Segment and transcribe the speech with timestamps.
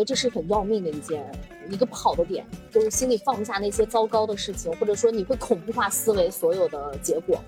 [0.00, 1.22] 觉得这是很要命的一件
[1.68, 7.38] 一个不好的点，就是心里放不下那些糟糕的事情，或者说你会恐怖化思维所有的结果。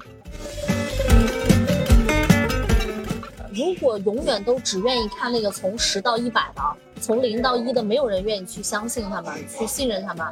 [3.54, 6.62] 如果永远都只愿意看那个从十到一百的，
[7.00, 10.26] 从零到一的，没有人愿意去相信他们，去信任他们，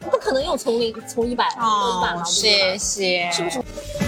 [0.00, 4.05] 不可能有从零从一百到一百了，谢谢，是不是？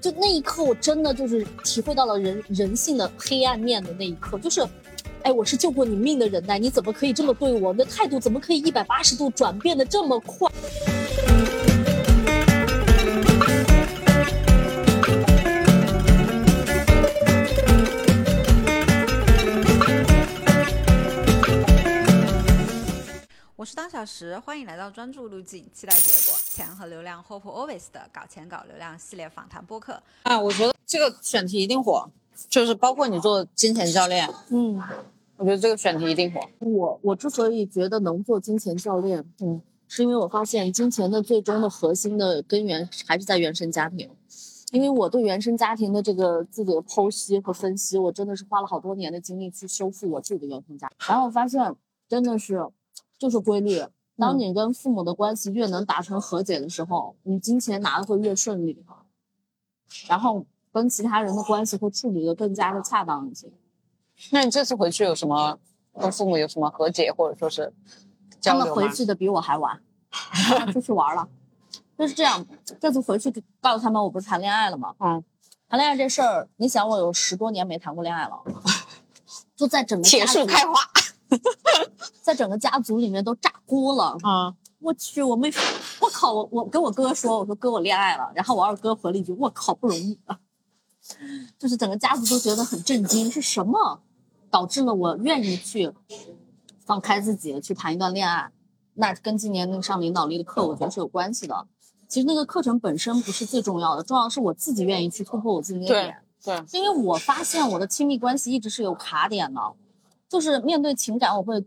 [0.00, 4.64] 就那一刻，我真的就是体会到了人人性的黑暗面的那一刻，就是，
[5.22, 7.74] 哎，我是救过你命的人呐，你怎么可以这么对我？
[7.74, 10.48] 的态度怎么可以一百八十度转变的这么快？
[23.58, 30.00] 我是当小时，欢迎来到专注路径，期待结果，钱和流量，Hope Always 的搞钱搞流量系列访谈播客。
[30.22, 32.08] 啊，我觉得这个选题一定火，
[32.48, 34.80] 就是包括你做金钱教练，嗯，
[35.36, 36.40] 我觉得这个选题一定火。
[36.60, 44.08] 我我之所以觉得能做金钱教练，嗯，是因为我发现金钱的最终的核心的根源还是在原生家庭，
[44.70, 51.74] 因为我对原生家庭的这个自己的剖析和分析，我真的是花了好多年的精力去修复我自己的原生家庭，然后我发现
[52.08, 52.64] 真的是
[53.18, 53.84] 就是规律。
[54.16, 58.84] 当你跟父母的关系越能达成和解的时候，你金钱拿的会越顺利，
[60.08, 63.48] 然后跟其他人的关系会处理的更加的恰当一些。
[64.30, 65.58] 那你这次回去有什么
[66.00, 67.72] 跟父母有什么和解，或者说是
[68.42, 69.80] 他们交流吗回去的比我还晚，
[70.10, 71.28] 他们出去玩了。
[71.96, 72.44] 就是这样，
[72.80, 74.94] 这次回去告诉他们我不是谈恋爱了吗？
[74.98, 75.22] 嗯，
[75.68, 78.42] 谈恋爱这事儿，你想我有十多年没谈过恋爱了，
[79.54, 80.74] 就在整个铁树开花
[82.22, 84.16] 在整个家族里面都炸锅了。
[84.22, 85.52] 啊，我去，我没，
[86.00, 90.38] 我靠，我我跟我哥说，我说哥我恋爱了，然后我二哥回了一句，我靠不容易啊，
[91.58, 94.00] 就是整个家族都觉得很震惊，是什么
[94.50, 95.92] 导致了我愿意去
[96.84, 98.50] 放开自己去谈一段恋爱？
[98.94, 101.66] 那跟今年那个上领导力的课，我觉得是有关系的。
[102.08, 106.16] 其实那个课程本身不是最重要的，重要的是我自己愿意去突破我自己的对点。
[106.42, 109.60] 对，因为我发现我的亲密关系一直是有卡点的，
[110.28, 111.64] 就是面对情感我会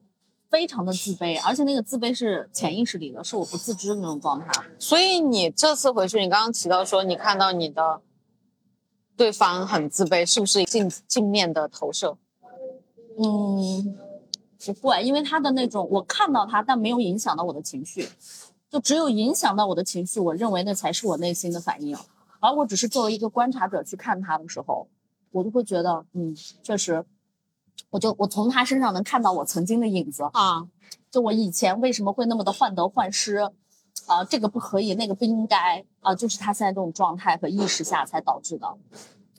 [0.49, 4.51] 非常的自卑，而且那个自卑是潜意识里的，是我不自知的那种状态。
[4.77, 8.01] 所以你这次回去，你刚刚提到说你看到你的
[9.15, 12.17] 对方很自卑，是不是镜镜面的投射？
[13.17, 13.97] 嗯，
[14.65, 18.07] 不会，因为他的那种我看到他，但没有影响到我的情绪，
[18.69, 21.97] 就只有影响到我的情绪，我认为那才是我内心的反应。
[22.39, 24.87] 而我只是作为一个观察者去看他的时候，
[25.31, 27.05] 我就会觉得，嗯，确实，
[27.89, 30.23] 我就我从他身上能看到我曾经的影子。
[30.33, 30.67] 啊，
[31.09, 33.37] 就我以前为什么会那么的患得患失，
[34.07, 38.67] 啊、这个不可以，那个不应该，啊、就是他现在这种状态和意识下才导致的，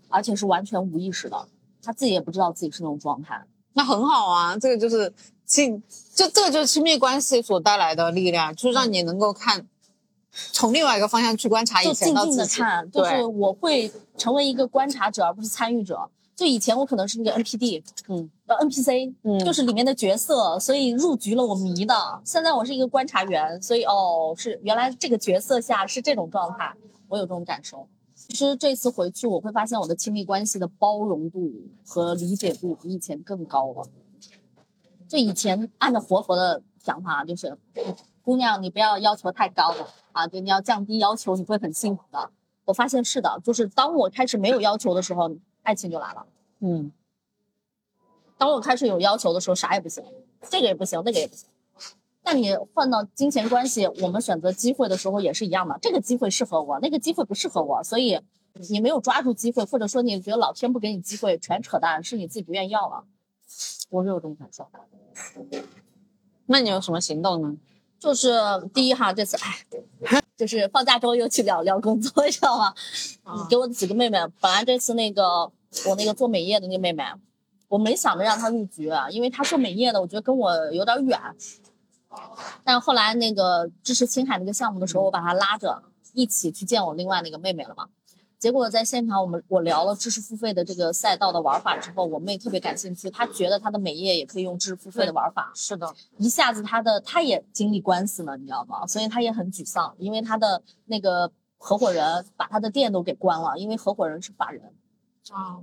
[0.08, 1.48] 而且是完全无意识的，
[1.82, 3.42] 他自己也不知道自己是那种状态。
[3.74, 5.12] 那很好啊，这个就是
[5.46, 5.82] 亲，
[6.14, 9.66] 就这个就是亲密关系所带来的力量，就是让你能够看
[10.30, 12.60] 从另外一个方向去观察以就静静前到自己。
[12.60, 16.10] 的看，就对是我会成为一个观察者，而不是参与者。
[16.42, 21.94] 就以前我可能是那个 NPD，嗯呃 NPC，嗯就是里面的角色，所以入局了我迷的。
[22.24, 26.74] 现在我是一个观察员，所以哦，是原来这个角色下是这种状态，
[27.06, 27.86] 我有这种感受。
[28.16, 31.48] 其实这次回去，我会发现我的亲密关系的包容度
[31.86, 33.86] 和理解度比以前更高了。
[35.06, 37.56] 就以前按照活佛的想法，就是
[38.20, 42.30] 姑娘，你不要要求太高了啊，对，你要降低要求，你会很幸福的。
[42.64, 45.30] 我发现是的，就是当我开始没有要求的时候，
[45.62, 46.26] 爱情就来了。
[46.60, 46.92] 嗯，
[48.38, 50.04] 当我开始有要求的时候，啥也不行，
[50.48, 51.48] 这个也不行，那个也不行。
[52.24, 58.20] 那你换到金钱关系，我们选择机会的时候也是一样的，这个机会适合我，那个机会不适合我，所以
[58.70, 63.04] 你没有抓住机会，或者说你觉得老天不给你机会，全扯淡，是你自己不愿意要了。
[63.90, 64.68] 我是有这种感受。
[66.46, 67.56] 那你有什么行动呢？
[68.02, 68.32] 就是
[68.74, 69.36] 第一哈，这次
[70.04, 72.74] 哎，就是放假之后又去聊聊工作， 你知道吗？
[73.22, 75.44] 啊给我几个妹妹，本来这次那个
[75.86, 77.04] 我那个做美业的那个妹妹，
[77.68, 81.16] 我没想着让她入局，啊因为她做美业的，我觉得跟我有点远。
[82.64, 85.80] 但后来那个支持青海那个项目的时候，我把她拉着
[86.12, 87.86] 一起去见我另外那个妹妹了嘛。
[88.42, 95.52] 结果在现场我们我聊了知识付费的这个赛道的玩法之后，我妹特别感兴趣，她觉得她的美业也可以用知识付费的玩法。
[95.54, 98.84] 是的，一下子她的她也经历官司了，你知道吗？
[98.84, 104.74] 所以她也很沮丧，因为她的那个合伙人把她的店都给关了，因为合伙人是法人，
[105.30, 105.62] 啊，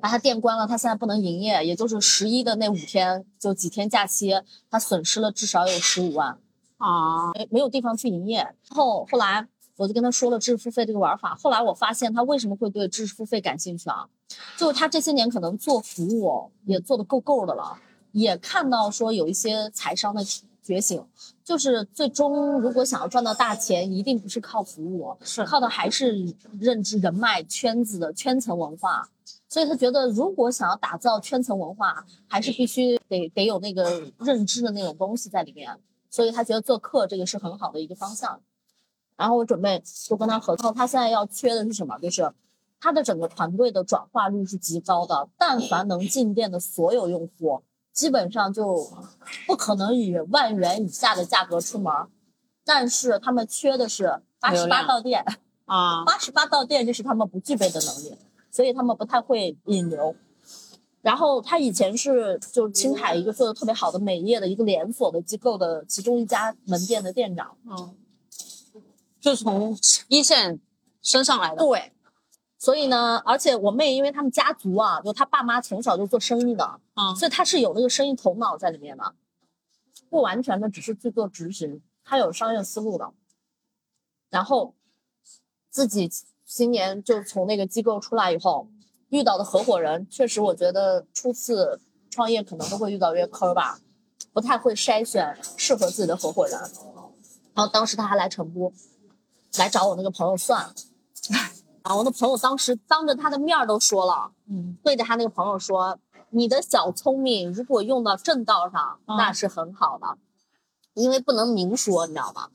[0.00, 4.32] 把他店关了，他现在不能营业，也就是十一的那五天，就几天假期，
[4.70, 6.38] 他损失了至少有十五万，
[6.78, 8.54] 啊，没没有地方去营业。
[8.68, 11.34] 后后来我就跟他说了知识付费这个玩法。
[11.34, 14.08] 后来我发现他为什么会对知识付费感兴趣啊？
[14.56, 17.78] 就是他这些年可能做服务也做得够够的了，
[18.12, 20.22] 也看到说有一些财商的
[20.62, 21.04] 觉醒，
[21.44, 29.08] 就是最终如果想要赚到大钱，一定不是靠服务，是靠的还是认知、人脉、圈子的圈层文化。
[29.48, 35.78] 所以他觉得，如果想要打造圈层文化，还是必须得得有那个认知的那种东西在里面。
[36.10, 38.40] 所以他觉得做课这个是很好的一个方向。
[39.16, 41.98] 然后我准备就跟他合作，他现在要缺的是什么？
[41.98, 42.32] 就是
[42.78, 48.88] 他的整个团队的转化率是极高的，但凡能进店的所有用户，基本上就
[49.46, 51.92] 不可能以万元以下的价格出门。
[52.64, 55.24] 但是他们缺的是八十八到店，
[55.64, 58.18] 啊，八十八到店这是他们不具备的能力，
[58.50, 60.14] 所以他们不太会引流。
[61.00, 67.94] 然后他以前是就是青海一个做的特别好的美业的一个连锁的机构的其中一家门店的店长，嗯，
[69.26, 69.76] 就从
[70.06, 70.60] 一线
[71.02, 71.56] 升上来的。
[71.56, 71.92] 对，
[72.60, 79.16] 所以呢，而且我妹因为他们家族啊，就她爸妈从小就做生意的，嗯，所以她是有那个生意头脑在里面的，
[80.08, 83.12] 不完全的只是去做执行，她有商业思路的。
[84.30, 84.76] 然后
[85.70, 86.08] 自己
[86.44, 88.68] 今年就从那个机构出来以后，
[89.08, 91.80] 遇到的合伙人，确实我觉得初次
[92.10, 93.80] 创业可能都会遇到一些坑儿吧，
[94.32, 96.56] 不太会筛选适合自己的合伙人。
[97.54, 98.72] 然后当时他还来成都，
[99.60, 100.74] 来找我那个朋友算了，
[101.82, 105.98] 啊，我那朋友当时当着他的面都说了，嗯，对着他那个朋友说
[106.30, 110.18] ：“你的小聪明如果用到正道上，嗯那是很好的，
[110.94, 112.48] 因为不能明说，你知道吗？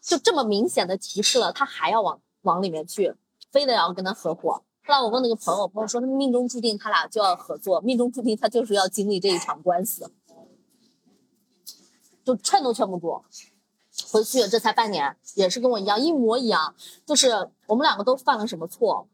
[0.00, 3.14] 就这么明显的提示了，他还要往往里面去，
[3.52, 4.62] 非得要跟他合伙。
[4.86, 10.10] 后来我问那个朋友，朋友说他命中注定他俩就要合作，命中注定他就是要经历这一场官司，
[12.24, 13.22] 就劝都劝不住。
[14.06, 16.74] 回去这才半年，也是跟我一样，一模一样，
[17.04, 19.06] 就是我们两个都犯了什么错？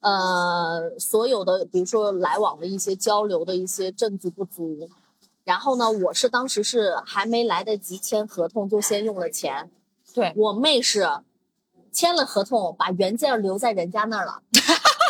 [0.00, 4.88] 呃，所有的比如说来往的一些交流的一些证据不足，
[5.42, 9.70] 然后呢，我是当时是还没来得及签合同就先用了钱，
[10.14, 11.08] 对，我妹是
[11.90, 14.40] 签了合同把原件留在人家那儿了，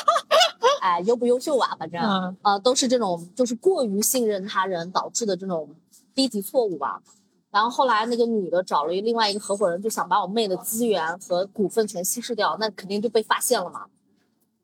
[0.80, 1.76] 哎，优不优秀啊？
[1.78, 5.68] 反正嗯呃，都是这种就是过于信任他人导致的这种
[6.14, 7.02] 低级错误吧。
[7.50, 13.86] 然后后来那个女的找了另外一个合伙人，就想把我妹的资源和股份全稀释掉，那肯定就被发现了嘛，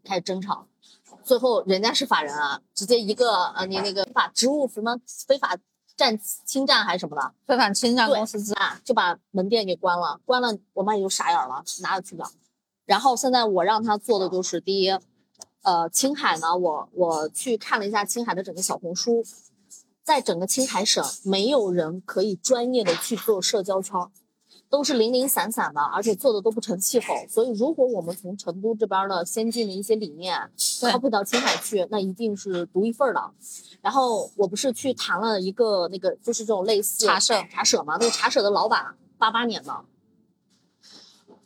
[0.05, 0.67] 开始争吵。
[1.23, 5.57] 最后人家是法人啊，直接一个呃你那个法职务什么非法
[5.97, 12.29] 占侵占还是什么的，非法侵占公司资产，就把门店给关了，关了，我妈也就傻眼了，哪有去不了。
[12.85, 14.91] 然后现在我让他做的就是第一，
[15.63, 19.25] 呃，青海呢，我我去看了一下青海的整个小红书，
[20.05, 24.11] 在整个青海省，没有人可以专业的去做社交圈儿，
[24.69, 27.07] 都是零零散散的，而且做的都不成气候。
[27.27, 33.31] 所以，如果我们从成都这边的先进的一些理念 copy 到青海去，那一定是独一份儿的。
[33.81, 39.85] 然后我不是去谈了一个那个，就是这种类似茶社茶社嘛，那个茶社的老板八八年的，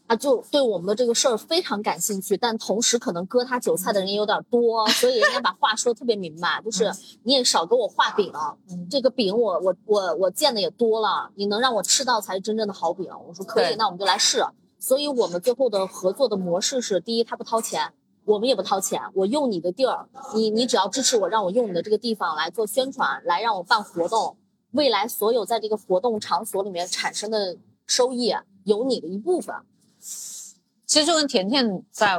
[0.08, 6.90] 他就对我们的这个事儿非常感兴趣，但同时可能割他韭菜的人也有点多，所以人家把话说的特别明白，就是
[7.24, 8.32] 你也少给我画饼，
[8.70, 13.06] 嗯这个饼我我我我见的也多了，你能让我吃到才是真正的好饼。
[13.26, 14.42] 我说可以，那我们就来试。
[14.78, 17.92] 所以我们最后的合作的模式是：第一，他不掏钱，
[18.24, 24.38] 我们也不掏钱，我用你的地儿，你你只要支持我，让我用你的这个地方来做宣传，来让我办活动，
[24.70, 28.32] 未来所有在这个活动场所里面产生的收益
[28.64, 29.54] 有你的一部分。
[30.86, 32.18] 其实就跟甜甜在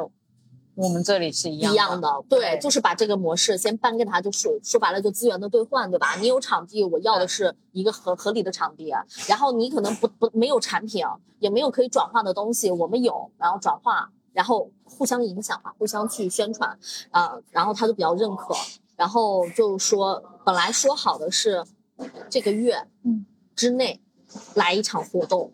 [0.75, 6.15] 我们这里是一样一样的，对，对就是把这个模式先搬给他，就是说白了就资源的兑换，对吧？
[6.21, 8.93] 你有场地，我要的是一个合合理的场地，
[9.27, 11.03] 然后你可能不不没有产品，
[11.39, 16.79] 也没有可以转化的东西，我们有，然后转化，然后互相影响嘛，互相去宣传，
[17.11, 18.55] 啊、然后他就比较认可，
[18.95, 21.65] 然后就说本来说好的是
[22.29, 23.99] 这个月嗯之内
[24.53, 25.51] 来一场活动，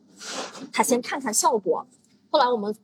[0.71, 1.87] 他先看看效果，
[2.35, 2.75] 后来我们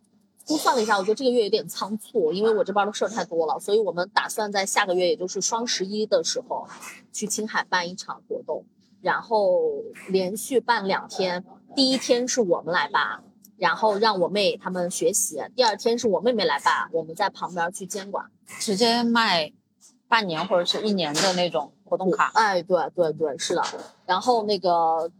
[0.48, 6.66] 估算了一下，我觉得这个月有点仓促，因为我这边的事儿太多了，所以我们打算在下个月，也就是双十一的时候，
[7.12, 8.64] 去青海办一场活动，
[9.02, 9.60] 然后
[10.08, 11.44] 连续办两天。
[11.76, 13.26] 第一天是我们来办，
[13.58, 18.26] 然后让我妹他们学习；第二天是我妹妹来办，我们在旁边去监管。
[18.58, 19.52] 直接卖
[20.08, 22.32] 半年或者是一年的那种活动卡。
[22.36, 23.62] 哎，对对对，是的。
[24.06, 25.12] 然后那个，还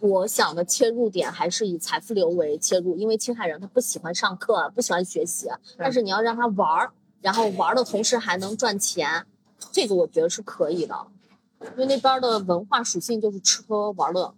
[0.00, 9.26] 我想的切入点还是以财富流为切入，因为青海人他不喜欢上课，不喜欢学习，但是你要让他玩儿，然后玩儿的同时还能赚钱，
[9.72, 10.94] 这个我觉得是可以的。
[11.60, 14.34] 因为那边的文化属性就是吃喝玩乐。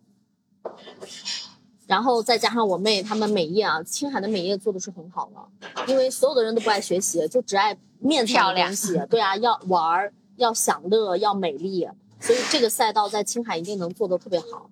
[1.87, 9.11] 然后再加上我妹他们美业啊，青海的美业做的是很好的，因为所有的人都不爱学习，就只爱面漂亮上的东西。
[9.11, 11.89] 对啊，要玩儿，要享乐，要美丽，
[12.21, 14.69] 所以这个赛道在青海一定能做得特别好。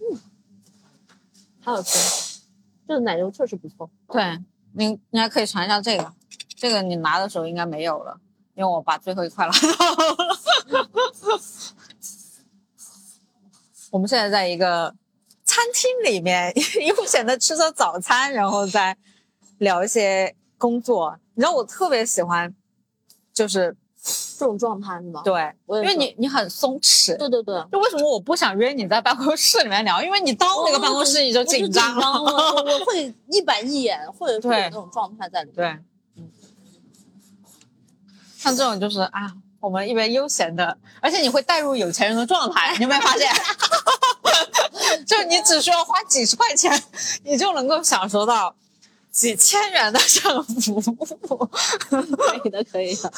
[0.00, 0.18] 嗯，
[1.62, 2.40] 好吃，
[2.88, 3.90] 这个奶油确实不错。
[4.08, 4.38] 对
[4.72, 6.12] 你，你还可以尝一下这个，
[6.56, 8.18] 这个你拿的时候应该没有了，
[8.54, 10.38] 因为我把最后一块拿到了。
[13.90, 14.96] 我们现在在一个
[15.44, 16.52] 餐厅里面
[16.86, 18.96] 悠闲的吃着早餐，然后再
[19.58, 21.18] 聊一些工作。
[21.34, 22.52] 你知道我特别喜欢，
[23.32, 23.76] 就是
[24.44, 25.22] 这种状态是吗？
[25.24, 27.16] 对，因为你你很松弛。
[27.16, 27.64] 对对对。
[27.72, 30.02] 就为什么我不想约你在办公室里面聊？
[30.02, 32.22] 因为你到那个办公室你就紧张了。
[32.22, 35.56] 我会一板一眼，会会有那种状态在里面。
[35.56, 35.66] 对，
[36.22, 36.30] 嗯，
[38.36, 43.32] 像这种就是啊，我们一边悠闲的，而且你会带入有钱人的状态， 你有没有发现？
[45.06, 46.82] 就你只需要花几十块钱，
[47.24, 48.54] 你就能够享受到
[49.10, 51.46] 几千元的这种服务。
[52.16, 53.10] 可以的，可以的。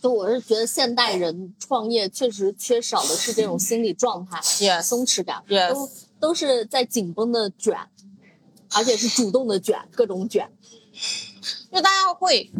[0.00, 5.90] 就我是觉得现代人创业确实缺少的是这种心理状态 Yes 松弛感 Yes 都
[6.20, 7.76] 都是在紧绷的卷，
[8.74, 10.50] 而且是主动的卷，各种卷。
[11.72, 12.50] 就大家会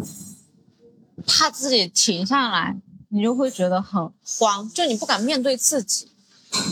[1.27, 2.77] 怕自己停下来，
[3.09, 6.09] 你就会觉得很慌，就你不敢面对自己。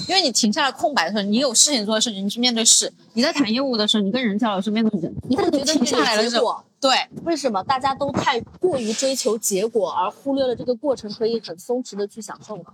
[0.09, 5.15] 因为你停下来空白的时候，你有事情做的时候，你去面对事；你在谈业务的时候，你跟人交流是面对人。
[5.29, 12.64] 你会觉得停下来的时候，对，为什么大家都太过于追求结果，而忽略了这个过程可以很松弛的去享受呢？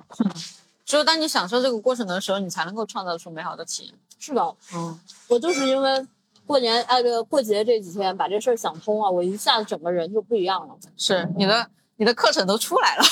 [0.84, 3.94] 只有当你享受这个过程的时候，你才能够创造出美好的体验。
[4.18, 6.06] 是的，嗯，我就是因为
[6.44, 10.74] 过年呃这个过节这几天把这事儿想通了，我一下子整个人就不一样了。
[10.96, 11.66] 是你的
[11.96, 13.04] 你的课程都出来了，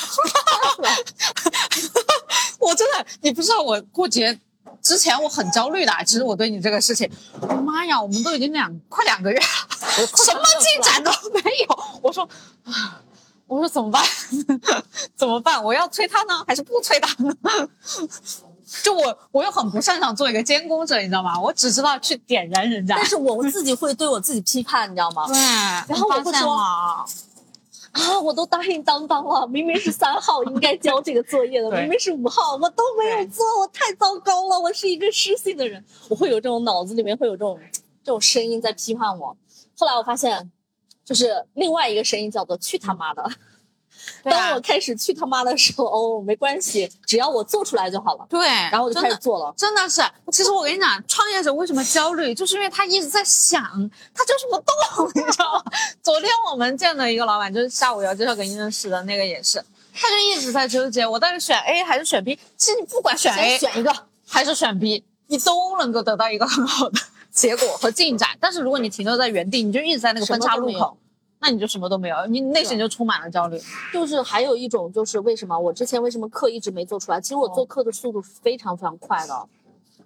[2.59, 4.39] 我真的你不知道我过节。
[4.83, 7.11] 之前我很焦虑的，其实我对你这个事情，
[7.65, 9.45] 妈呀，我们都已经两快两个月了，
[10.25, 11.79] 什么进展都 没有。
[12.03, 12.29] 我说，
[12.65, 13.01] 啊，
[13.47, 14.03] 我说怎么办？
[15.17, 15.63] 怎么办？
[15.63, 17.35] 我要催他呢，还是不催他呢？
[18.85, 21.41] 就我，我又很不擅长做一个监工者，你知道吗？
[21.41, 23.05] 我只知道去点燃人家但。
[23.05, 25.27] 是我自己会对我自己批判，你知道吗？
[25.27, 27.05] 对，然后我会说啊，
[27.91, 37.59] 啊，我都答应当当了，明明是三号应该交这个作业的，明明是五号，我都没有做，我太糟糕了，我是一个失信的人，我会有这种脑子里面会有这种
[38.05, 39.37] 这种声音在批判我。
[39.81, 40.53] 后来我发现，
[41.05, 43.25] 就是另外一个声音叫做“去他妈的”。
[44.23, 48.27] 当我开始去他妈的时候，哦，没关系，只要我做出来就好了。
[48.29, 49.53] 对，然后我就开始做了。
[49.57, 53.63] 真的是，其实我跟你讲，创业者为什么焦虑，就是因为他一直在想，
[54.15, 55.65] 他就是不动，你知道吗？
[56.03, 59.63] 昨天我们见的一个老板，就是下午要介绍给你认识的那个也是，
[59.95, 62.39] 他就一直在纠结，我到底选 A 还是选 B？
[62.57, 63.95] 其实你不管选 A 选一个，
[64.27, 66.99] 还是选 B，你都能够得到一个很好的
[67.31, 68.29] 结果和进展。
[68.41, 70.97] 但是如果你停留在原地，你就一直在那个分岔路口
[71.43, 73.59] 那你就什么都没有，你内心就充满了焦虑。
[73.93, 77.21] 就是还有一种就是为什么我之前为什么课一直没做出来？
[77.21, 79.49] 其实我做课的速度是非常非常快的，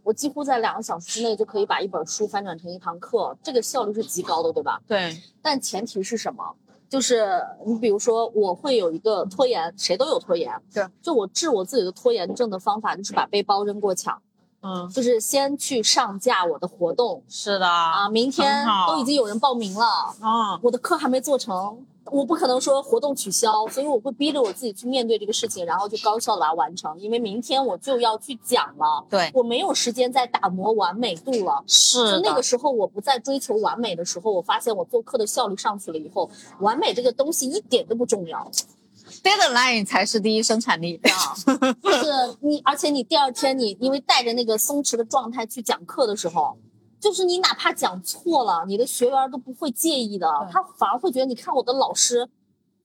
[0.04, 4.80] 我几乎在两个小时之内就可以把一本书翻转成一堂课，这个效率是极高的，对吧？
[4.86, 6.44] 对，但前提是什么？
[6.88, 10.52] 就是你比如说，我会有一个拖延，谁都有拖延。
[10.72, 14.22] 对，就我治我自己的拖延症的方法，就是把背包扔过墙，
[14.64, 17.22] 嗯，就是先去上架我的活动。
[17.28, 19.84] 是的啊，明天都已经有人报名了，
[20.20, 31.62] 啊，我的课还没做成，我不可能说活动取消，所以我会逼着我自己去面对这个事情，然后就高效的把它完成，因为明天我就要去讲了，对，我没有时间再打磨完美度了。
[31.66, 36.30] 是就那个时候，我不再追求完美的时候，我发现我做课的效率上去了以后，
[36.60, 38.50] 完美这个东西一点都不重要。
[39.24, 41.00] Deadline 才是第一生产力。
[41.04, 41.34] 啊，
[41.82, 46.56] 就是你，而且你第二天你因为带着那个松弛的状态去讲课的时候，
[47.00, 52.28] 就是你哪怕讲错了，你的学员都不会介意的，他反而会觉得你看我的老师，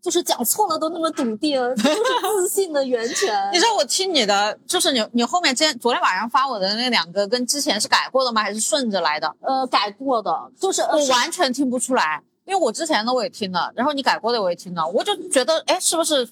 [0.01, 1.93] 就是讲错了都那么笃定，就是
[2.41, 3.49] 自信的源泉。
[3.51, 8.41] 你知道我听你的，就是你你后面今天昨天晚上发我的那两个，跟之前是改过的吗？
[8.41, 9.35] 还是顺着来的？
[9.41, 16.27] 呃改过的，就是呃我是完全听不出来，因为我之前的我也听了，然后你改过的我也听了，我就觉得，哎，是不是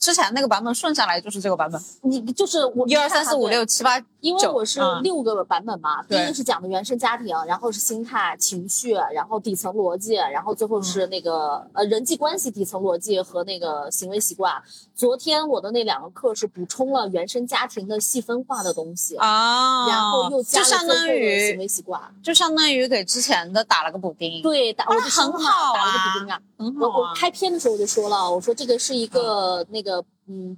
[0.00, 1.80] 之前那个版本顺下来就是这个版本？
[2.00, 14.50] 你就是我一二三四五，六七八，因为我是嗯六个版本嘛，第一个是讲的原生家庭，然后是心态、情绪，然后底层逻辑，然后最后是那个、呃人际关系底层逻辑和那个行为习惯。
[14.94, 22.00] 昨天我的那两个课是补充了原生家庭的细分化的东西，啊，然后又加了就相当最后的行为习惯。
[22.22, 26.40] 就相当于给之前的打了个补丁，对，打我就那很好打了个啊补丁啊。
[26.56, 26.92] 很好啊。
[26.96, 29.89] 我我开篇的时候我就说了，我说这个是一个那个
[30.28, 30.56] 嗯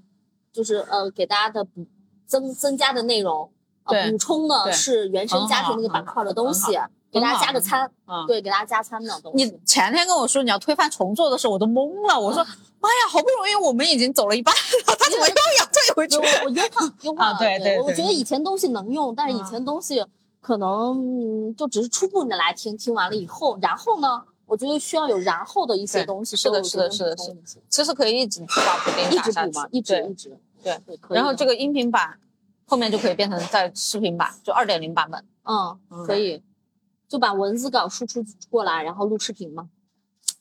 [0.52, 1.86] 就是呃给大家的补
[2.26, 3.50] 增增加的内容，
[3.84, 6.78] 呃补充的是原生家庭那个板块的东西，
[7.10, 9.50] 给大家加个餐，嗯，对，给大家加餐的东你。
[9.64, 12.18] 前天跟我说你要推翻重做的时候，我都懵了。
[12.18, 12.42] 我说
[12.80, 16.16] 妈呀，好不容易我们已经走了一半了，他怎么又要退回去？
[16.16, 20.04] 我我优化优化了， 啊对对对我我觉得以前东西能用，但是以前东西
[20.40, 24.22] 可能嗯就只是初步的来听，听完了以后，然后呢，
[24.52, 30.78] 我觉得需要有然后的一些东西是的是的是的都能补充其实可以一直把补丁一打嘛，一直一直对
[31.08, 32.18] 然后这个音频版
[32.66, 35.24] 后面就可以变成在视频版，就二点零版本。
[35.44, 36.42] 嗯嗯可以，
[37.08, 39.68] 就把文字稿输出过来，然后录视频嘛，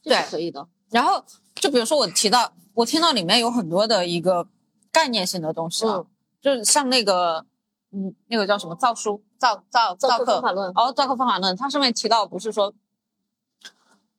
[0.04, 0.68] 对可以的。
[0.90, 1.24] 然后
[1.56, 4.48] 就比如说我提到，我听到里面有很多的一个
[4.92, 6.06] 概念性的东西啊，嗯，
[6.42, 7.46] 就是像那个，
[7.92, 12.74] 嗯，那个叫什么造书造造造课方法论，哦，造课方法论，它上面提到不是说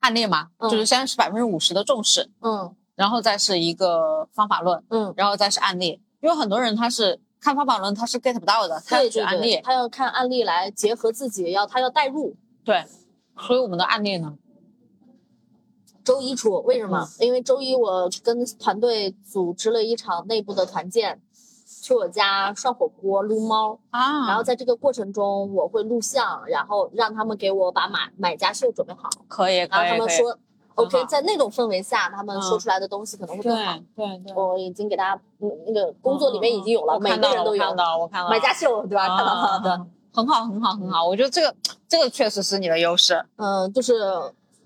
[0.03, 6.01] 案例嘛，嗯就是先是百分之五十的重视，嗯然后再是一个方法论，嗯，然后再是案例。
[6.21, 9.61] 因为很多人他是看方法论，他是 get 不到的，他要对对对，举案例。
[9.65, 12.37] 他要看案例来结合自己，要他要代入。
[12.63, 12.85] 对，
[13.37, 14.37] 所以我们的案例呢，
[16.05, 17.09] 周一出，为什嗯么？
[17.19, 21.21] 因为周一我跟团队组织了一场内部的团建，
[21.83, 30.39] 去我家涮火锅、撸猫，啊然后在这个过程中我会录像，然后让他们给我把买买家秀准备好，可以然后可以然后，他们说
[30.77, 33.73] OK，在那种氛围下，他们说嗯出来的东西可能会更好。
[33.97, 39.09] 对对对，我已经给大家嗯那个工作里面已经有了，每个人都有我看到了我看到了买家秀，对吧？
[39.17, 41.53] 看到了的，啊很好很好很好，我觉得这个
[41.89, 43.25] 这个确实是你的优势。
[43.37, 43.95] 嗯，就是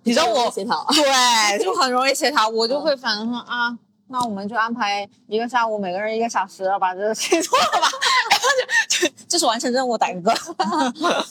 [0.03, 3.77] 你知道我协调，对，就很容易协调，我就会反正说啊，
[4.09, 7.89] 那我们就安排一个下午，每个人一个小时，把这个事情做了吧，
[8.31, 8.47] 然后
[8.89, 11.25] 就 就就是完成任务，打一个嗝。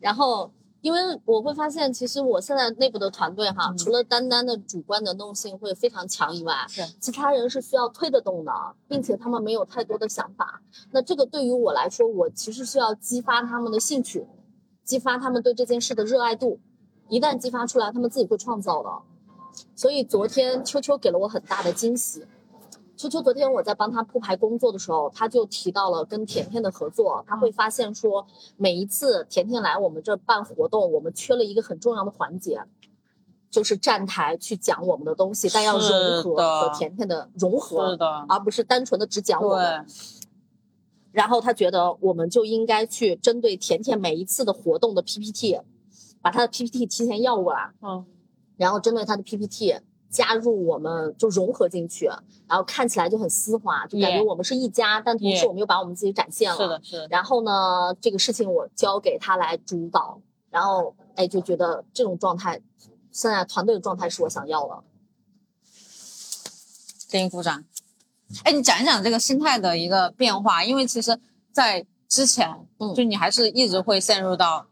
[0.00, 8.52] 然后，因为我会发现，其实我现在内部的团队哈，嗯除了单单的主观能动性会非常强以外是，其他人是需要推得动的，
[8.86, 10.60] 并且他们没有太多的想法。
[10.90, 14.26] 那这个对于我来说，我其实是要激发他们的兴趣，
[14.84, 16.60] 激发他们对这件事的热爱度。
[17.08, 18.90] 一旦激发出来，他们自己会创造的。
[19.74, 22.24] 所以昨天秋秋给了我很大的惊喜。
[22.96, 32.60] 秋秋昨天我在帮他铺排工作的时候，他就提到了跟甜甜的合作，他会发现说，每一次甜甜来我们这办活动，我们缺了一个很重要的环节，
[33.50, 37.96] 就是站台去讲我们的东西，但要融是合和甜甜的融合，
[38.28, 39.86] 而不是单纯的只讲我们。
[41.12, 45.60] 然后他觉得我们就应该去针对甜甜每一次的活动的 PPT，
[46.20, 48.04] 把他的 PPT 提前要过来，嗯，
[48.58, 49.74] 然后针对他的 PPT
[50.10, 52.06] 加入我们就融合进去，
[52.46, 56.56] 然后看起来就很丝滑，就感觉我们是一家，但同时我们又把我们自己展现了。
[56.56, 62.60] 是的，是的，然后呢，这个事情我交给他来主导，然后哎就觉得这种状态，
[63.12, 64.82] 现在团队的状态是我想要的。
[67.10, 67.64] 给你鼓掌。
[68.44, 71.18] 哎，你讲一讲这个心态的一个变化，因为其实，
[71.50, 74.66] 在之前，嗯就你还是一直会陷入到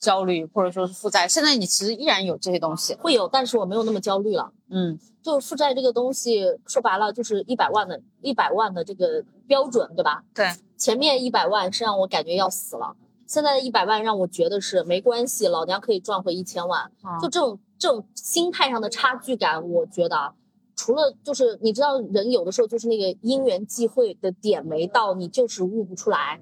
[0.00, 4.52] 焦虑或者说是负债，现在你其实依然有这些东西，会有，但是我没有那么焦虑了。
[4.70, 10.22] 嗯，就负债这个东西，说白了就是一百万的一百万的这个标准，对吧？
[10.34, 12.94] 对，前面一百万是让我感觉要死了，
[13.26, 16.80] 现在的一百万让我觉得是没关系，老娘可以赚回一千万。
[17.02, 20.32] 啊就这种这种心态上的差距感，我觉得啊，
[20.76, 26.40] 除了就是你知道人有的时候就是那个因缘际会的点没到，你就是悟不出来。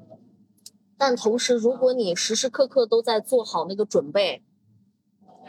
[0.98, 4.42] 但同时，如果你时时刻刻都在做好那个准备，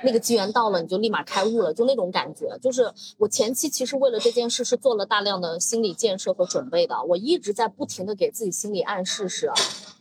[0.03, 2.57] 那个机缘到了，你就立马开悟了，就那种感觉。
[2.61, 9.51] 就是我前期其实为了这件事是做了大量的心理建设和准备的，我一直在不停的给自己心理暗示是，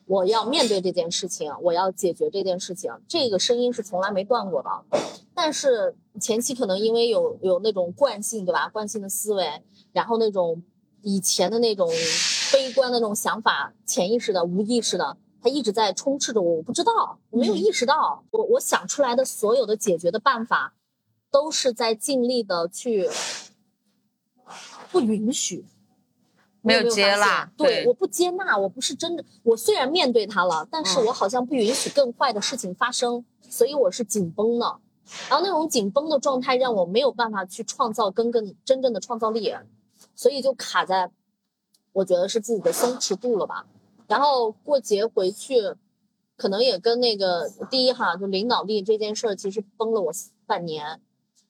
[0.05, 4.69] 我要面对这件事情，我要解决这件事情，这个声音是从来没断过的。
[5.35, 8.69] 但是前期可能因为有有那种惯性，对吧？
[8.69, 10.63] 惯性的思维，然后那种
[11.03, 11.89] 以前的那种
[12.53, 16.57] 悲观的那种想法，潜意识的、无意识的，它一直在充斥着我。
[16.57, 20.75] 我不知道，我没有意识到，我我想出来的所有的解决的办法，
[21.31, 23.09] 都是在尽力的去
[24.91, 25.67] 不允许。
[26.63, 34.81] 没有接纳对，对我不接纳，我不是真的，我虽然面对它了，但是嗯我好像不允许更坏的事情发生，所以我是紧绷的。
[35.31, 39.55] 然后那种紧绷的状态让我没有办法去创造更更真正的创造力，
[40.17, 41.09] 所以就卡在，
[41.93, 43.65] 我觉得是自己的松弛度了吧。
[44.09, 45.75] 然后过节回去，
[46.37, 50.13] 可能也跟那个第一哈，就领导力这件事儿，其实崩了我
[50.47, 51.01] 半年。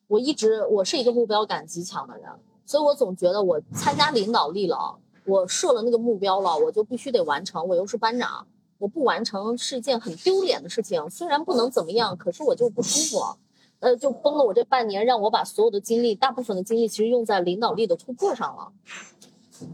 [0.08, 2.30] 我一直我是一个目标感极强的人，
[2.64, 7.66] 所以我总觉得我参加领导力了，我设了那个目标了，我就必须得完成。
[7.66, 8.46] 我又是班长，
[8.78, 11.10] 我不完成是一件很丢脸的事情。
[11.10, 13.36] 虽然不能怎么样，可是我就不舒服。
[13.80, 18.72] 呃，就崩了我这半年，让我把所有的精力，大部分的精力其实用在领导力的突破上了。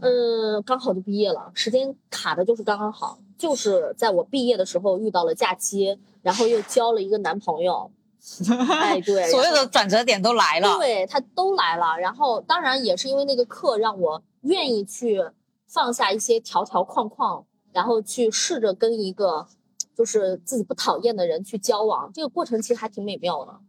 [0.01, 7.91] 呃，刚好就毕业了，时间卡的就是刚刚好，就是在我毕业的时候遇到了假期，然后又交了一个男朋友。
[8.69, 10.77] 哎，对，所有的转折点都来了。
[10.77, 15.21] 对他都来了，然后当然也是因为那个课让我愿意去
[15.67, 19.45] 放下一些条条框框，然后去试着跟一个
[19.93, 23.59] 就是自己不讨厌的人去交往，这个过程其实还挺美妙的。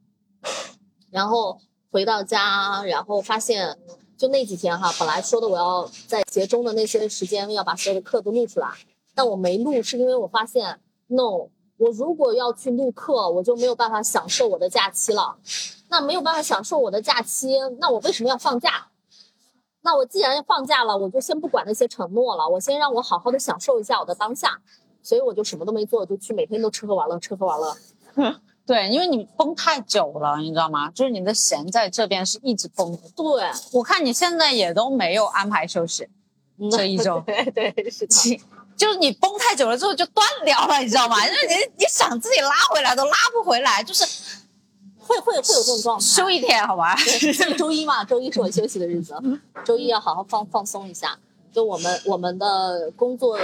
[1.11, 1.59] 然后
[1.91, 3.77] 回到家，然后发现
[4.25, 8.71] 就那几天哈，本来说的我要在节中的那些时间要把所有的课都录出来，
[9.15, 11.49] 但我没录，是因为我发现 no。
[11.77, 15.37] 我如果要去录课，我就没有办法享受我的假期了。
[15.91, 18.89] 那没有办法享受我的假期，那我为什么要放假？
[19.83, 24.59] 那我既然放假了，我就先不管那些承诺了，我先让我好好的享受一下我的当下。
[25.03, 27.77] 所以我就什么都没做，就去每天都吃喝玩乐，吃喝玩乐。
[28.67, 30.91] 对，因为你绷太久了，你知道吗？
[30.91, 32.99] 就是你的弦在这边是一直绷的。
[33.15, 36.09] 对，我看你现在也都没有安排休息，
[36.71, 37.23] 这一周。
[37.27, 38.41] 对对是的。
[38.77, 41.25] 就是你绷太久了之后就断掉了，你知道吗？
[41.27, 44.05] 就是你你想自己拉回来都拉不回来，就是
[44.99, 46.05] 会会会有这种状态。
[46.05, 46.97] 休一天好吧？
[47.57, 49.15] 周一嘛，周一是我休息的日子，
[49.65, 51.19] 周一要好好放放松一下。
[51.53, 53.39] 就我们我们的工作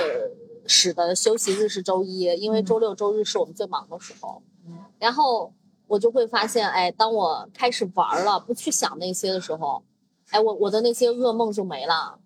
[0.67, 4.43] 室的休息日是周一，因为周六周日是我们最忙的时候。
[5.01, 5.53] 然后
[5.89, 9.83] 我就会发现，哎，当我开始玩了，不去想那些的时候，
[10.29, 12.21] 哎，我我的那些噩梦就没了。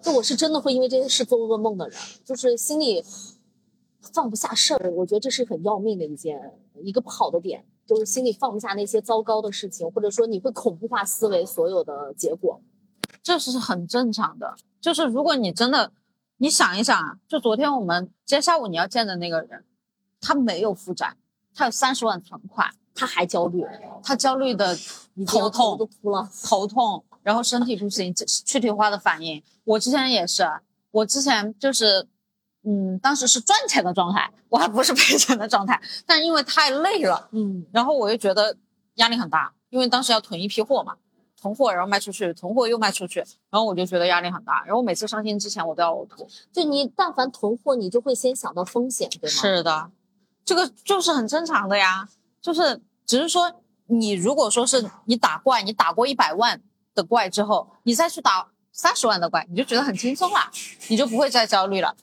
[0.00, 3.04] 就我是真的会因为这些事做噩梦的人，就是心里
[4.12, 4.90] 放不下事儿。
[4.90, 12.60] 我觉得这是很要命的一件一个不好的点，就是心里放不下那些糟糕的事情，或者说你会恐怖化思维所有的结果，
[13.22, 14.56] 这是很正常的。
[14.80, 15.92] 就是如果你真的，
[16.38, 19.64] 你想一想啊，就昨天我们今天下午你要见的那个人，
[20.20, 21.16] 他没有负债，
[21.54, 23.64] 他有三十万存款，他还焦虑，
[24.02, 24.76] 他焦虑的
[25.26, 27.04] 头痛都秃了，头痛。
[27.22, 28.12] 然后身体不行，
[28.44, 29.40] 躯体化的反应。
[29.62, 30.44] 我之前也是，
[30.90, 32.08] 我之前就是，
[32.64, 35.80] 嗯，当时是赚钱的状态，我还不是赔钱的状态。
[36.04, 38.56] 但因为太累了，嗯，然后我又觉得
[38.94, 40.96] 压力很大，因为当时要囤一批货嘛，
[41.40, 44.64] 囤货然后卖出去，囤货又卖出去，然后我就觉得压力很大。
[44.66, 46.26] 然后每次上线之前我都要呕吐。
[46.52, 49.36] 就你但凡囤货，你就会先想到风险，对吗？
[49.36, 49.90] 是的，
[50.44, 52.08] 这个就是很正常的呀，
[52.40, 53.52] 就是只是说
[53.86, 56.60] 你如果说是你打怪，你打过一百万。
[56.94, 60.36] 的怪之后，你再去打三十万的怪，你就觉得很轻松了，
[60.88, 61.96] 你就不会再焦虑了。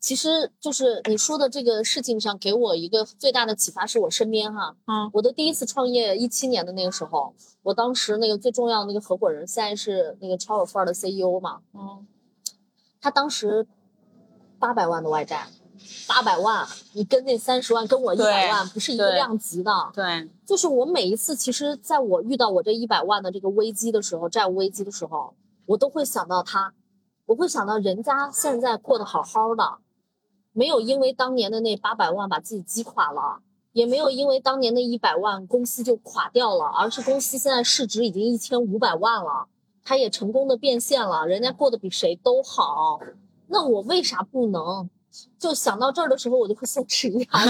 [0.00, 12.04] 其实就是你说的这个事情上，给我一个最大的启发是我身边哈，嗯，我的第一次创业一七年的那个时候，我当时那个最重要的那个合伙人，现在是那个超有范儿的 CEO 嘛，嗯，
[13.00, 13.68] 他当时
[14.58, 15.46] 八百万的外债。
[16.06, 19.72] 八百万，你跟那三十万跟我一百万不是一个量级的。
[19.94, 25.34] 对，就是我每一次，其实在我遇到我这一百万的这个危机的时候，债务危机的时候，
[25.66, 26.72] 我都会想到他，
[27.26, 29.78] 我会想到人家现在过得好好的，
[30.52, 33.40] 没有因为当年的那八百万把自己击垮了，
[33.72, 39.46] 也没有因为当年那一百万公司就垮掉了，而是公司现在市值已经一千五百万了，
[39.84, 43.00] 他也成功的变现了，人家过得比谁都好，
[43.46, 44.88] 那我为啥不能？
[45.38, 47.44] 就想到这儿的时候，我就会松弛 一下，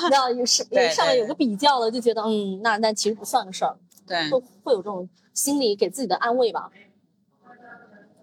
[0.00, 6.70] 知道有上上面有个比较了，就觉得嗯，那那其实不算个事儿，对，会会有这种心理给自己的安慰吧。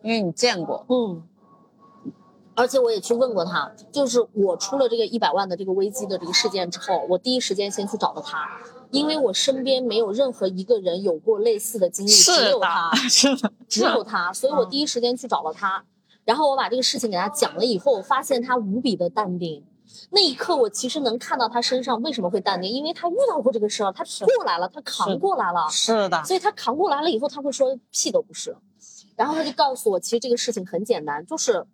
[0.01, 1.21] 因为你见过，嗯，
[2.55, 8.47] 而且我也去问过他，就是我出了这个一百万的这个危机的这个事件之后，我第一时间先去找了他，
[8.91, 15.83] 因为我身边没有任何一个人有过类似的经历，只有他，是的，只有他，所以我第一时间去找了他。
[16.29, 19.65] 然后我把这个事情给他讲了以后，我发现他无比的淡定。
[20.11, 25.67] 那一刻，我其实能看到他身上为什么会淡定，因为他遇到过这个事儿，他过来了，他扛过来了。
[25.71, 26.23] 是的。
[26.23, 28.55] 所以他扛过来了以后，他会说屁都不是。
[29.15, 31.65] 然后他就告诉我，其实这个事情很简单，就是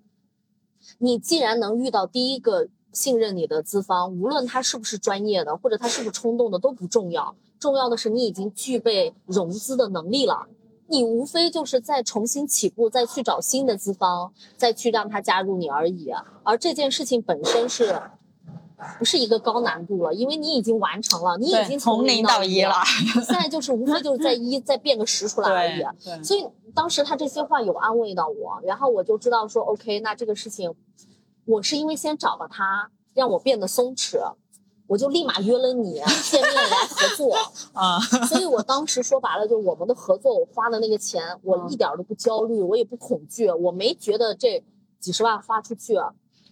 [0.99, 10.47] 你既然能遇到第一个信任你的资方，无论他是不是专业的，或者他是不是冲动的都不重要，重要的是你已经具备融资的能力了。
[10.87, 16.11] 你无非就是再重新起步，再去找新的资方，再去让他加入你而已。
[16.43, 17.99] 而这件事情本身是，
[18.99, 22.75] 不是一个高难度了，因为你已经完成了，你已经从零到一了。
[23.13, 26.23] 现在就是无非就是在一再变个十出来而已。
[26.23, 30.73] 所以当时他这些话有安慰到我，然后我就知道说，OK，那这个事情，
[31.45, 34.19] 我是因为先找了他，让我变得松弛。
[34.87, 35.93] 我就立马约了你
[36.29, 37.35] 见面来合作
[37.73, 44.63] 啊，所以我当时说白了，就是我们的合作，我花的那个钱，我一点都不焦虑，我也不恐惧，我没觉得这
[44.99, 45.95] 几十万花出去，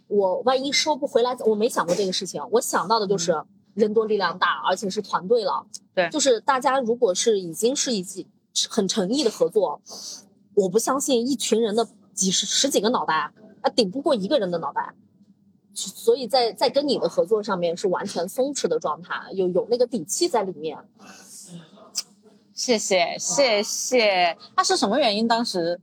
[0.08, 2.42] 我万一收不回来，我没想过这个事情。
[2.52, 3.44] 我想到的就是
[3.74, 5.66] 人多力量大，而且是团队了。
[5.94, 8.28] 对，就是大家如果是已经是一起
[8.68, 9.80] 很诚意的合作，
[10.56, 14.94] 我不相信一群人的几十十几个脑袋，啊，顶不过一个人的脑袋。
[15.74, 20.78] 所以在在跟你的合作上面是完全松弛的状态，有有那个底气在里面。
[22.54, 24.38] 谢谢谢谢。
[24.56, 25.28] 那是什么原因？
[25.28, 25.82] 当时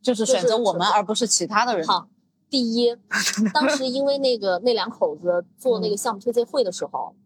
[0.00, 1.84] 就是选择我们而不是其他的人？
[1.86, 2.06] 好，
[2.48, 2.96] 第一，
[3.52, 7.16] 当时因为那个那两口子做那个项目推介会的时候，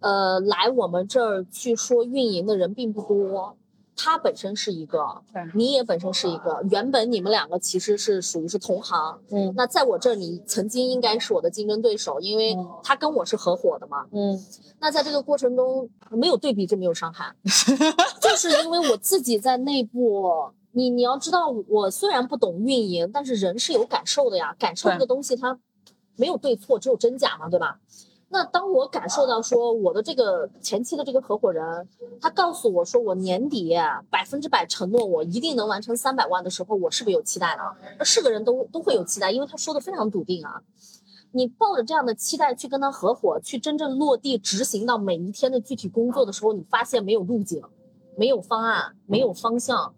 [0.00, 3.58] 呃，来我们这儿去说运营的人并不多。
[3.96, 5.22] 他本身是一个，
[5.54, 6.60] 你也本身是一个。
[6.70, 14.38] 原本你们两个其实是属于是同行，嗯，那在我这儿你曾经应该是我的竞争对手，因为他跟我是合伙的嘛，嗯。
[14.80, 17.34] 那在这个过程中没有对比就没有伤害，
[18.20, 25.58] 就是因为我自己在内部，你你要知道，我虽然不懂运营，但是人是有感受的呀，感受这个东西它
[26.16, 27.78] 没有对错，只有真假嘛，对吧？
[28.34, 31.88] 那当我感受到说我的这个前期的这个合伙人，
[32.20, 33.72] 他告诉我说我年底
[34.10, 38.04] 百分之百承诺我一定能完成三百万的时候，我是不是有期待的？
[38.04, 40.60] 是个人都都会有期待，因为他说的非常笃定啊。
[41.30, 47.62] 你抱着这样的期待去跟他合伙，去真正落地执行到每一天的具体工作的时候，你发现没有路径，
[48.16, 49.94] 没有方案，没有方向，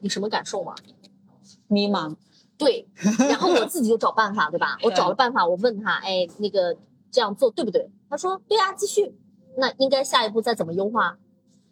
[0.00, 0.76] 你什么感受吗？
[1.66, 2.14] 迷茫。
[2.56, 2.86] 对，
[3.18, 4.78] 然后我自己就找办法，对吧？
[4.84, 6.76] 我找了办法，我问他，哎，那个。
[7.10, 7.90] 这样做对不对？
[8.08, 9.14] 他说对啊，继续。
[9.56, 11.18] 那应该下一步再怎么优化？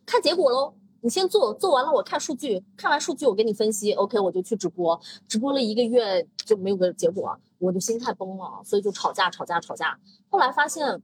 [0.04, 0.74] 看结果喽。
[1.00, 3.92] 你先做，做完了我看数据，看完数据我给你分析。
[3.92, 9.96] OK，我就去直播，直播了一个月就没有个结果，我的心态崩了，所以就吵架，吵架，吵架。
[10.28, 11.00] 后来发现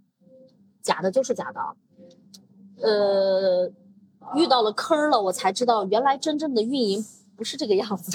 [0.83, 1.61] 假的就是假的，
[2.83, 3.73] 呃，
[4.35, 7.07] 遇到了坑了，我才知道原来真正的运营。
[7.37, 8.13] 不是这个样子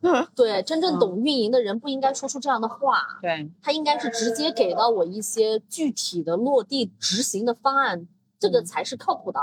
[0.00, 8.06] 的， 对，真正懂运营的人不应该说出这样的话，对他应该是直接给到我一些具体的落地执行的方案，
[8.38, 9.40] 这个才是靠谱的。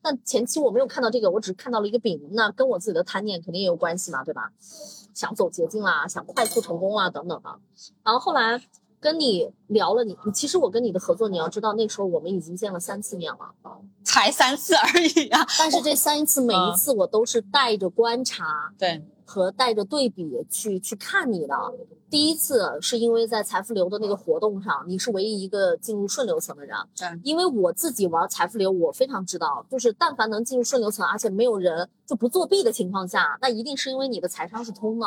[0.00, 4.52] 但前期我没有看到这个，我只看到了一个饼，那跟我自己的贪念肯定也有关系嘛，对吧？
[5.14, 7.58] 想走捷径啦，想快速成功啊，等等的。
[8.02, 8.60] 然后后来。
[9.00, 13.54] 跟你聊了，你你其实我跟你的合作，你要知道那时候我们已经见了三次面了，
[14.02, 15.46] 才三次而已啊！
[15.58, 21.54] 但是这三次每一次我都是带着观察，对，和带着对比去去看你的。
[22.10, 35.06] 第一次是因为在财富流的那个活动上，你是唯一一个进入顺流层的人，对，因为我自己玩财富流，我非常知道，就是但凡能进入顺流层，而且没有人就不作弊的情况下，那一定是因为你的财商是通的。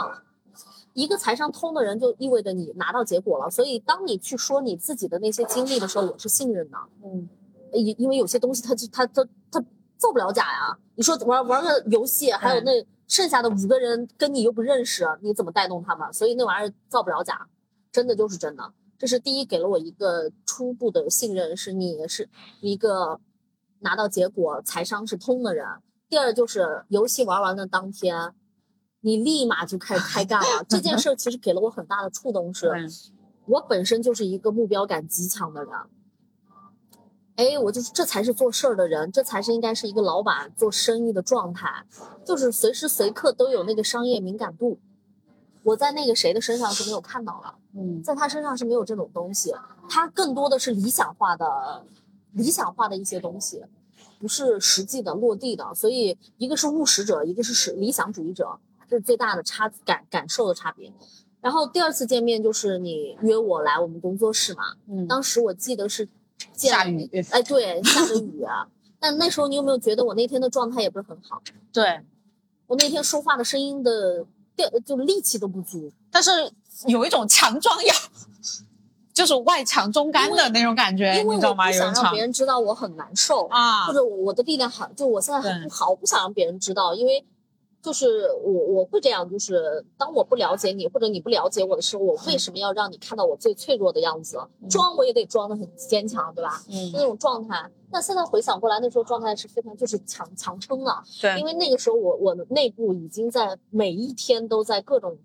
[0.94, 3.50] 一个财商通的人，就意味着你拿到结果了。
[3.50, 6.78] 所以，当你去说你自己的那些经历的时候，我是信任的。
[7.04, 7.30] 嗯，
[7.74, 9.60] 因因为有些东西，它它它它
[9.98, 10.78] 造不了假呀。
[10.96, 16.12] 你说玩玩个游戏，还有那剩下的五个人跟你又不认识，你怎么带动他们？
[16.12, 17.48] 所以那玩意儿造不了假，
[17.92, 18.74] 真的就是真的。
[19.00, 23.20] 这是第一，给了我一个初步的信任，是你是一个
[23.80, 25.66] 拿到结果财商是通的人。
[26.10, 28.34] 第二就是游戏玩完的当天。
[29.02, 32.72] 你立马就开开干了，这件事其实给了我很大的触动，是
[33.46, 35.74] 我本身就是一个目标感极强的人。
[37.36, 41.86] 哎，我就是这才是做事儿的人，这才是应该是一个老板做生意的状态，
[42.24, 44.80] 就是随时随刻都有那个商业敏感度。
[45.64, 49.52] 我在那个谁的身上是没有看到了，嗯，在他身上是没有这种东西，
[49.90, 51.84] 他更多的是理想化的、
[52.34, 53.64] 理想化的一些东西，
[54.20, 55.74] 不是实际的落地的。
[55.74, 58.60] 所以，一个是务实者，一个是实理想主义者。
[58.98, 60.92] 是最大的差感感受的差别，
[61.42, 66.08] 然后第二次见面就是你约我来我们工作室嘛，嗯，当时我记得是
[66.54, 68.68] 下雨，哎，对，下着雨啊，
[69.00, 71.42] 但那时候你有没有觉得我那天的状态也不是很好？
[71.74, 72.02] 对，
[72.68, 74.26] 我那天说话的声音的
[74.56, 76.30] 调就力气都不足，但是
[76.86, 77.94] 有一种强装要，
[79.14, 87.26] 就是外强中干的那种感觉，因为我不想让别人知道我很难受啊，或者我的力量很，就我现在很不好，我不想让别人知道，因为。
[87.82, 94.40] 就是我我会这样，就是当我不了解你或者你不了解我的时候，我为什么要让你看到我最脆弱的样子？
[94.70, 96.62] 装我也得装的很坚强，对吧？
[96.70, 97.70] 嗯，那种状态。
[97.92, 101.04] 那现在回想过来，那时候状态是非常就是强强撑了。
[101.20, 105.18] 对，因为那个时候我我的内部已经在每一天都在各种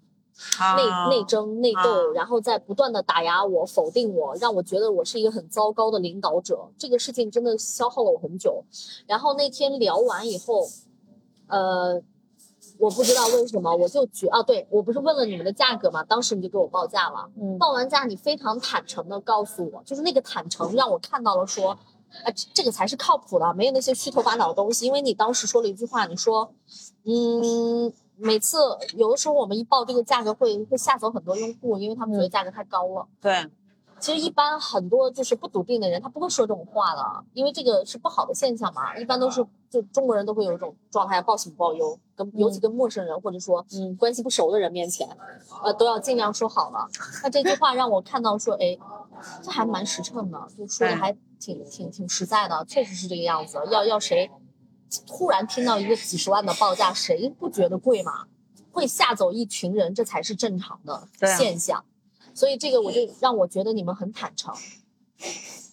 [0.77, 6.67] 内内争内斗，然后在不断的打压我、否定我，让我觉得我是一个很糟糕的领导者。
[6.79, 8.65] 这个事情真的消耗了我很久。
[9.07, 10.67] 然后那天聊完以后，
[11.49, 12.03] 呃。
[12.79, 16.03] 我不知道为什么，我就觉啊，对我不是问了你们的价格吗？
[16.05, 17.29] 当时你就给我报价了。
[17.41, 24.87] 嗯，报完价你非常坦诚的告诉我，就是那个坦诚让我看到了说，啊，这个才是靠谱的，没有那些虚头巴脑的东西。
[24.87, 26.53] 因为你当时说了一句话，你说，
[27.05, 28.59] 嗯，每次
[28.97, 33.07] 有的时候我们一报这个价格会会吓走很多用户，因为他们觉得价格太高了。
[33.21, 33.51] 对。
[33.99, 38.95] 其实一般很多就是不笃定的人，他不会说这种话的，因为这个是不好的现象嘛。
[38.99, 39.43] 一般都是
[39.77, 45.07] 就就中国人都会有一种状态，报喜不报忧，跟尤其跟陌生人或者说嗯关系不熟的人面前，
[45.63, 46.89] 呃，都要尽量说好了。
[47.23, 48.79] 那这句话让我看到说，哎，
[49.43, 53.59] 这还蛮实诚的，就说的还挺挺挺实在的，确实是这个样子。
[53.71, 54.31] 要要谁
[55.07, 58.25] 突然听到一个几十万的报价，谁不觉得贵嘛？
[58.73, 61.85] 会吓走一群人，这才是正常的现象。
[62.35, 64.55] 所以这个我就让我觉得你们很坦诚。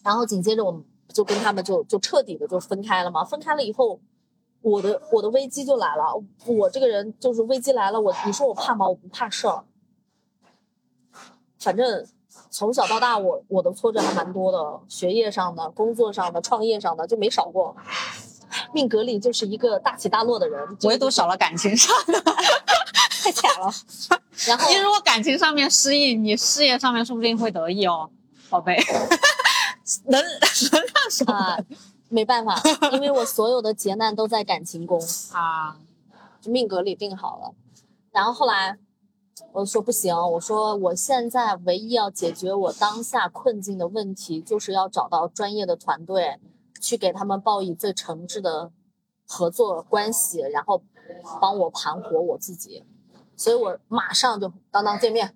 [0.02, 0.84] 然后紧接着我们
[1.14, 3.24] 就跟他们就就彻底的就分开了嘛。
[3.24, 3.98] 分开了以后，
[4.60, 6.22] 我的我的危机就来了。
[6.44, 8.86] 我这个人就是危机来了，我你说我怕吗？
[8.86, 9.64] 我不怕事儿。
[11.58, 12.06] 反正
[12.50, 17.74] 从小到大我，我的挫折还蛮多的，学业上的、工作上的、创业上的就没少过。
[18.72, 22.20] 命格里就是一个大起大落的人，唯独少了感情上的。
[23.22, 23.72] 太惨了。
[24.46, 28.10] 然后你如果感情上面失意，你事业上面说不定会得意哦，
[28.50, 28.76] 宝贝。
[30.06, 30.20] 能
[30.72, 31.58] 能干什么啊、
[32.08, 32.60] 没办法，
[32.92, 35.00] 因为我所有的劫难都在感情宫。
[35.32, 35.76] 啊？
[36.40, 37.54] 就命格里定好了。
[38.12, 38.78] 然后后来
[39.52, 46.38] 我说不行，我说我现在唯一要解决我当下困境的问题，就是要找到专业的团队，
[46.80, 48.70] 去给他们报以最诚挚的
[49.26, 50.82] 合作关系，然后
[51.40, 52.84] 帮我盘活我自己。
[53.36, 55.34] 所以我马上就当当见面，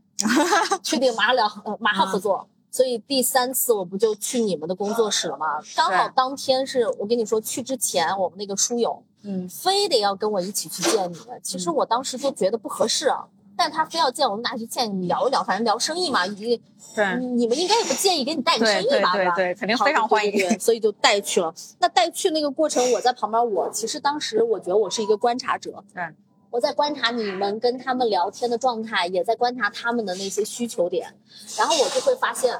[0.83, 2.49] 确定马上聊，呃，马上合作。
[2.71, 5.47] 所以第三次我不就去你们的工作室了吗？
[5.75, 11.17] 刚好当天是我跟你说去之前，我们那个书友嗯，非得要跟我一起去见你。
[11.43, 13.27] 其实我当时就觉得不合适啊，
[13.57, 16.61] 但他非要见我们俩去见你聊一聊，反正聊生意嘛，你
[16.95, 19.13] 对你们应该也不介意给你带个生对意吧？
[19.13, 20.31] 对对对，肯定好非常欢迎。
[20.31, 21.53] 对对对所以就带去了。
[21.81, 26.03] 那带去那个过程，我在旁边，我其实当时我觉得我是一个观察者，对，
[26.51, 31.15] 我在观察你们跟他们聊天的状态，也在观察他们的那些需求点，
[31.59, 32.59] 然后我就会发现，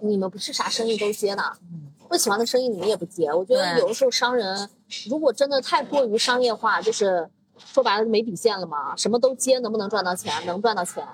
[0.00, 1.42] 你们不是啥生意都接的。
[2.08, 4.68] 不喜欢的生意你们也不接，我觉得有的时候商人
[5.10, 10.32] 如果真的太过于商业化，就是说白了就没底线了嘛，什么都接，能不能赚到钱？
[10.46, 11.06] 能赚到钱，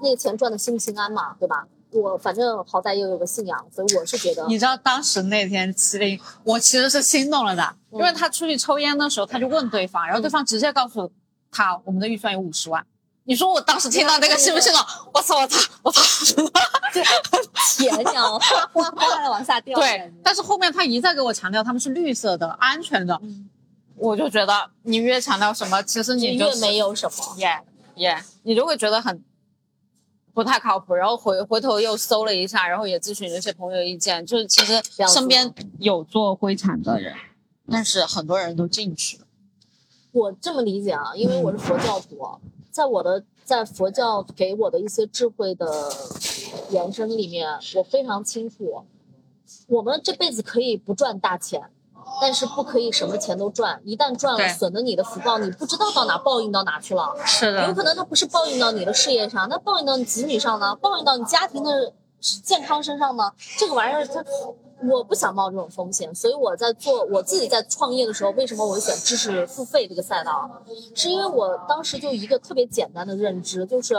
[0.00, 1.66] 那个钱赚的心不心安嘛，对吧？
[2.00, 11.10] 我反正好歹也有个信仰，所以我是觉得你知道当时那天麒麟，我其实是心动了的，因为他出去抽烟的时候，他就问对方，然后对方直接告诉
[11.50, 12.84] 他，我们的预算有五十万。
[13.28, 14.78] 你说我当时听到那个信不信了？
[15.12, 16.00] 我操我操我操！
[17.76, 19.78] 钱呀，哗哗哗的往下掉。
[19.78, 23.20] 对，但是后面他一再给我强调他们是绿色的、安全的，
[23.96, 27.34] 我就觉得你越强调什么，其实你你就是越没有什么。
[27.38, 27.60] 耶
[27.96, 29.22] 耶，你就会觉得很
[30.36, 30.92] 不太靠谱。
[30.92, 37.14] 然后回回头又搜了一下，然后也咨询了一些朋友意见，就是其实身边有做灰产的人，
[37.66, 39.24] 但是很多人都进去了。
[40.12, 42.18] 我这么理解啊，因为我是佛教徒，
[42.70, 45.90] 在我的在佛教给我的一些智慧的
[46.68, 48.84] 延伸里面，我非常清楚，
[49.68, 51.62] 我们这辈子可以不赚大钱，
[52.20, 53.80] 但是不可以什么钱都赚。
[53.84, 57.14] 一旦赚了，损了你的福报，你不知道到哪报应到哪去了。
[57.24, 60.74] 是的有可能他不是报应到你的事业上，那报应到你子女上呢？
[60.76, 61.92] 报应到你家庭的
[62.42, 63.32] 健康身上呢？
[63.58, 64.24] 这个玩意儿它，
[64.88, 70.50] 我不想冒这种风险，所以我在做我自己在创业的时候，为什么我会选知识付费这个赛道？
[70.94, 73.94] 是因为我当时就一个特别简单的认知，就是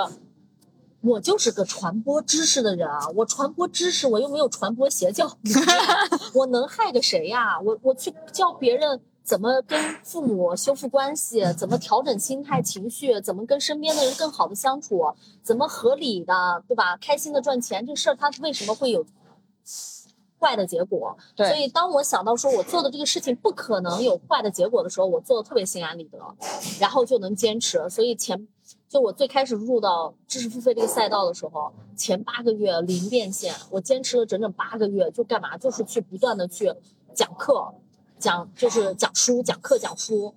[1.08, 5.38] 我就是个传播知识的人啊，我传播知识，我又没有传播邪教，
[6.34, 7.60] 我能害个谁呀？
[7.62, 16.98] 我我去教别人怎么跟父母修复关系，怎么调整心态情绪，怎么跟身边的人更好的相处，怎么合理的，对吧？
[16.98, 19.06] 开心的赚钱，这事儿它为什么会有
[20.40, 21.18] 坏的结果？
[21.36, 26.20] 对所以当我想到说我做的这个事情不可能有坏的结果的时候，我做的特别心安理得，
[26.80, 27.90] 然后就能坚持。
[27.90, 28.48] 所以前
[28.90, 35.58] 就我最开始入到知识付费这个赛道的时候，前八个月零变现，我坚持了整整八个月，就干嘛？
[35.58, 36.74] 就是去不断的去
[37.14, 37.74] 讲课，
[38.18, 40.34] 讲就是讲书、讲课、讲书，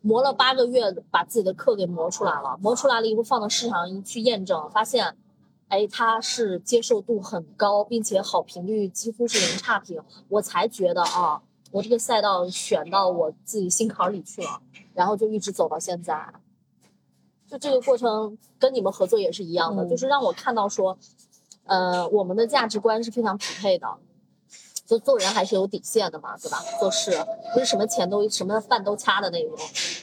[0.00, 2.56] 磨了八个月，把自己的课给磨出来了。
[2.60, 5.16] 磨出来了以后，放到市场一去验证，发现，
[5.66, 14.60] 哎，它是接受度很高，并且好评率几乎是零差评，我才觉得啊，我这个赛道选到我自己心坎里去了，
[14.94, 16.32] 然后就一直走到现在。
[17.50, 20.98] 就这个过程跟你们合作也是一样的，嗯就是让我看到说，
[21.64, 23.86] 呃，我们的价值观是非常匹配的。
[24.86, 26.64] 就做人还是有底线的嘛，对吧？
[26.80, 27.12] 做事
[27.52, 29.54] 不是什么钱都什么饭都掐的那种，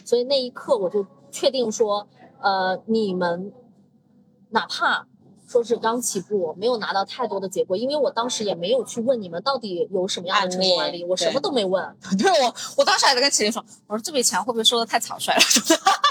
[0.05, 2.07] 所以那一刻我就确定说，
[2.39, 3.51] 呃，你们
[4.51, 5.07] 哪怕
[5.47, 11.83] 说是刚起步，没有拿到太多的结果，因为我当时也没有去问你们到底有什么样的成功案例，我什么都没问。
[12.19, 15.41] 对我，我当时还在跟麒麟说，我说这笔钱会不会收的太草率了？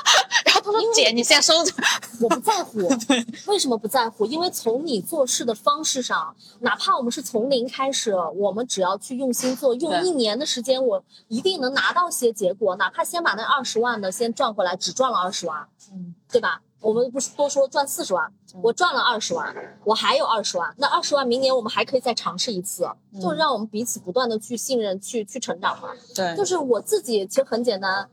[0.65, 1.73] 他说姐，你先收着。
[2.21, 2.79] 我不在乎，
[3.47, 4.25] 为什么不在乎？
[4.25, 12.75] 因为从你做事的方式上，哪怕我们是从零开始，我们只要去用心做，用一年的时间，我一定能拿到些结果。
[12.77, 16.63] 哪怕先把那二十万的先赚回来，只赚了二十万，嗯，对吧？
[16.81, 18.31] 我们不是多说赚四十万，
[18.63, 19.55] 我赚了二十万，
[19.85, 22.87] 我还有二十万，那二十万明年我们还可以再尝试一次，
[23.19, 25.89] 就是让我们彼此不断的去信任、去去成长嘛。
[26.15, 28.07] 对就是我自己其实很简单，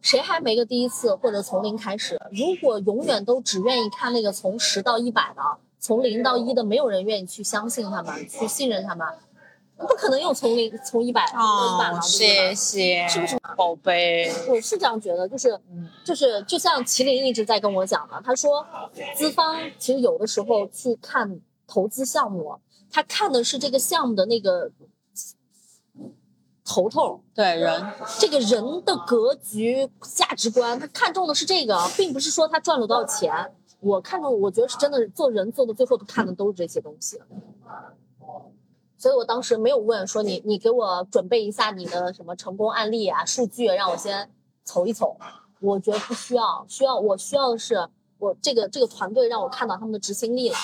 [0.00, 2.18] 谁还没个第一次或者从零开始？
[2.30, 5.42] 如果永远都只愿意看那个从十到一百的，
[5.78, 9.06] 从零到一的，没有人愿意去相信他们，去信任他们，
[9.76, 12.54] 不可能有从零从一百到一百嘛，对不哦，谢？
[12.54, 14.32] 谢，是不是宝贝？
[14.48, 18.64] 我是这样觉得，就是嗯就是就像麒麟一直在跟我讲的，他说
[19.14, 22.56] 资方其实有的时候去看投资项目，
[22.90, 24.70] 他看的是这个项目的那个
[26.68, 27.82] 头头，对人，
[28.20, 33.32] 这个人的格局、价值观，他看重的是这个，并不是说他赚了多少钱。
[33.80, 37.18] 我看中，我觉得是真的做人做的最后都看的都是这些东西。
[38.98, 44.30] 所以我当时没有问说你你给我准备一下你的什么成功案例啊、数据，让我先
[44.64, 45.16] 瞅一瞅。
[45.60, 47.88] 我觉得不需要，需要我需要的是
[48.18, 50.56] 我这个这个团队让我看到他们的执行力了，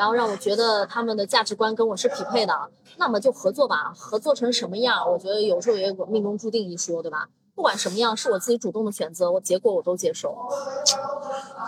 [0.00, 2.54] 然后让我觉得他们的价值观跟我是匹配的，
[2.96, 3.92] 那么就合作吧。
[3.94, 7.28] 合作成什么样，我觉得有时候也有个命中注定一说，对吧？
[7.54, 10.34] 不管什么样，是我自己主动的选择，我结果我都接受。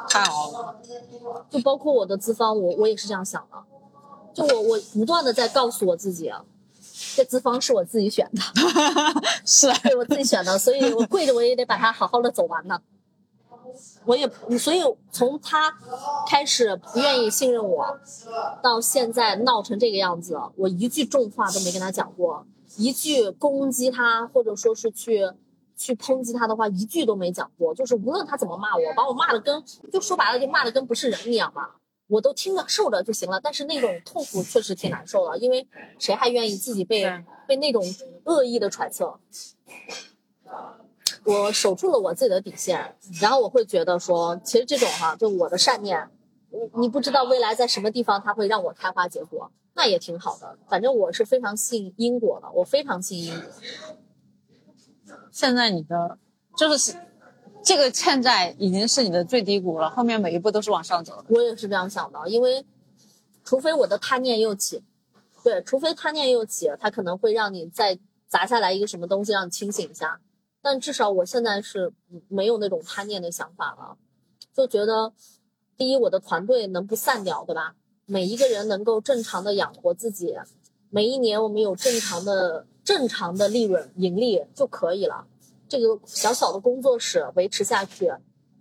[0.09, 0.77] 太好了，
[1.51, 3.59] 就包括我的资方，我我也是这样想的。
[4.33, 6.43] 就我我不断的在告诉我自己，啊，
[7.15, 8.41] 这资方是我自己选的，
[9.45, 12.81] 是对我自己选的，所以我跪着我也得把它好好的走完呢。
[14.05, 15.73] 我也所以从他
[16.29, 17.87] 开始不愿意信任我，
[18.63, 22.47] 到现在闹成这个样子，我一句重话都没跟他讲过，
[22.77, 25.31] 一句攻击他或者说是去
[25.77, 27.75] 去抨击他的话，一句都没讲过。
[27.75, 29.63] 就是无论他怎么骂我，把我骂的跟
[29.93, 31.69] 就说白了就骂的跟不是人一样嘛，
[32.09, 33.41] 我都听着受着就行了。
[33.43, 35.67] 但是那种痛苦确实挺难受的，因为
[35.99, 37.05] 谁还愿意自己被
[37.47, 37.83] 被那种
[38.25, 39.19] 恶意的揣测？
[41.25, 46.09] 我守住了我自己的底线，然后我会觉得说，其实这种哈、就我的善念，
[46.51, 50.59] 你你不知道未来在什么地方它会让我开花结果，那也挺好的。
[50.69, 53.51] 反正我是非常信因果的，我非常信因果。
[55.31, 56.19] 现在你的
[56.57, 56.95] 就是
[57.63, 61.25] 这个欠债已经是你的最低谷了，后面每一步都是往上走的。
[61.29, 62.67] 我也是这样想的，因为
[63.45, 64.83] 除非我的贪念又起，
[65.45, 70.21] 对，除非贪念又起，它可能会让你再砸下来一个什么东西让你清醒一下。
[70.63, 71.93] 但至少我现在是
[72.29, 73.99] 没有那种贪念的想法了，
[74.55, 75.13] 就觉得
[75.77, 77.75] 第一，我的团队能不散掉，对吧？
[78.07, 80.37] 每一个人能够正常的养活自己，
[80.89, 85.27] 每一年我们有正常的正常的利润盈利就可以了。
[85.69, 88.13] 这个小小的工作室维持下去，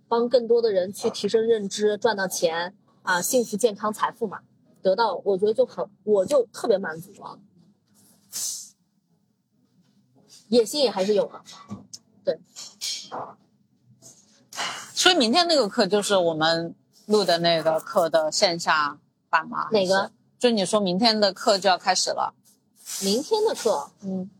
[0.08, 4.40] 帮更多的人去提升认知，赚到钱啊，幸福、健康、财富嘛，
[4.80, 7.38] 得到，我觉得就很，我就特别满足了。
[10.48, 11.42] 野心也还是有的，
[14.94, 16.74] 所以明天那个课就是我们
[17.06, 18.98] 录的那个课的线下
[19.28, 19.68] 版吗？
[19.72, 20.12] 哪个？
[20.38, 22.34] 就你说明天的课就要开始了。
[23.00, 24.30] 明天的课嗯，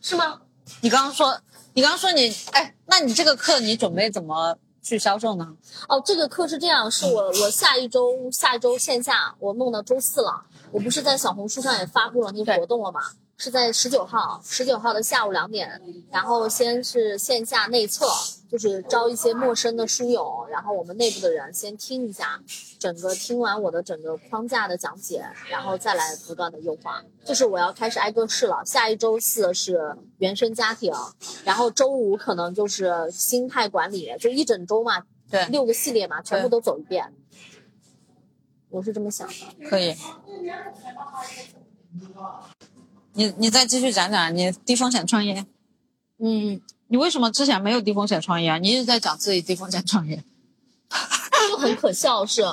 [0.00, 0.42] 是吗？
[0.80, 1.40] 你刚刚说，
[1.74, 5.56] 你刚刚说你，哎，那你这个课你准备怎么去销售呢？
[5.88, 13.00] 哦，这个课是这样，是我我下一周下一周线下我弄到周四了，我不是在小红书上也发布了那个活动了嘛？
[13.40, 15.80] 是在十九号，十九号的下午两点，
[16.12, 18.06] 然后先是线下内测，
[18.50, 22.38] 就是招一些陌生的书友，然后我们内部的人先听一下，
[22.78, 27.02] 整个听完我的整个框架的讲解，然后再来不断的优化。
[27.24, 30.92] 就是我要开始挨个试了，下一周四是原生家庭，
[31.42, 37.10] 然后周五可能就是心态管理，就一整周嘛，对，六个系列嘛，全部都走一遍。
[38.68, 39.34] 我是这么想的。
[39.66, 39.96] 可以。
[43.14, 45.44] 你你再继续讲讲你低风险创业。
[46.18, 48.58] 嗯，你为什么之前没有低风险创业啊？
[48.58, 50.22] 你一直在讲自己低风险创业。
[51.48, 52.44] 就很可笑是，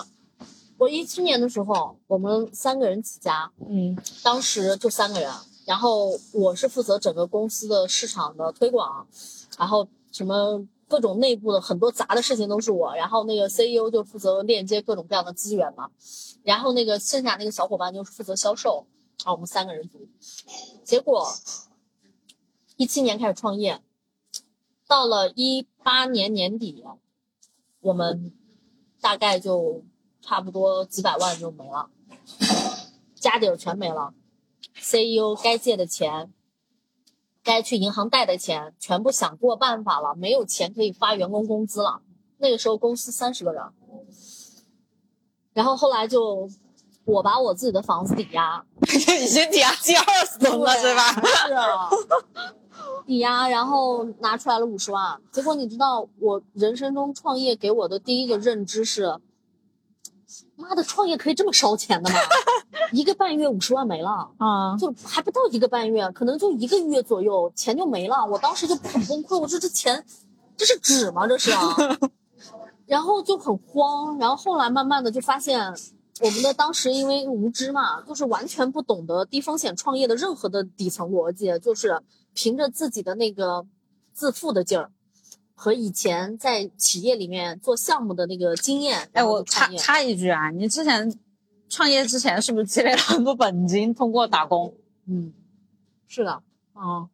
[0.78, 5.32] 我一七年的时候，我们三个人起家，嗯当时就三个人，
[5.66, 9.06] 然后我是负责整个公司的市场的推广，
[9.58, 15.90] 然后什么各种内部的很多杂的事情都是我，然后那个 CEO 就负责链接各种各样的资源嘛，
[16.44, 18.86] 然后那个剩下那个小伙伴就是负责销售，
[19.24, 20.08] 啊，我们三个人组，
[20.84, 21.28] 结果
[22.76, 23.82] 一七年开始创业，
[24.88, 26.86] 到了一八年年底，
[27.80, 28.32] 我们
[29.02, 29.84] 大概就
[30.22, 31.90] 差不多几百万就没了，
[33.16, 34.14] 家底儿全没了
[34.76, 36.32] ，CEO 该借的钱，
[37.44, 42.02] 该去银行贷的钱，全部想过办法了，没有钱可以发员工工资了，
[42.38, 43.64] 那个时候公司三十个人，
[45.54, 46.50] 然后后来就
[47.08, 50.04] 我把我自己的房子抵押， 已经抵押第二
[50.42, 51.14] 轮了是吧？
[51.48, 51.90] 是啊，
[53.06, 55.18] 抵押，然后拿出来了五十万。
[55.32, 59.18] 结果你知道，我人生中创业给我的第一个认知是，
[60.58, 62.20] 妈的，创业可以这么烧钱的吗？
[62.92, 64.30] 一个半月五十万没了。
[64.38, 68.26] 啊，就还不到一个半月，可能就一个月左右，钱就没了。
[68.26, 70.06] 我当时就很崩溃，我说这钱，
[70.58, 71.26] 这是纸吗？
[71.26, 71.74] 这是啊，
[72.86, 74.18] 然后就很慌。
[74.18, 75.74] 然后后来慢慢的就发现，
[76.22, 82.02] 我们的当时因为无知嘛，就是完全不懂得低风险创业的任何的底层逻辑，就是
[82.34, 83.66] 凭着自己的那个
[84.14, 84.92] 自负的劲儿。
[85.60, 91.12] 和以前在企业里面做项目的那个经验，哎，我插插一句啊，你之前
[91.68, 94.76] 创业之前是不是积累了很多本金，通过打工？
[95.08, 95.34] 嗯，
[96.08, 96.32] 是的，
[96.74, 97.10] 啊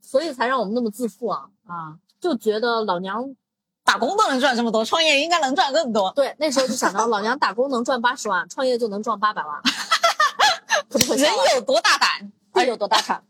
[0.00, 3.36] 所以才让我们那么自负啊，啊，就觉得老娘
[3.84, 6.12] 打工都能赚这么多，创业应该能赚更多。
[6.16, 9.60] 对，那时候就想着老娘打工能赚八十万， 创业就能赚八百万，
[10.88, 11.54] 可 不可笑人啊？
[11.56, 12.32] 有多大胆？
[12.54, 13.22] 地有多大产？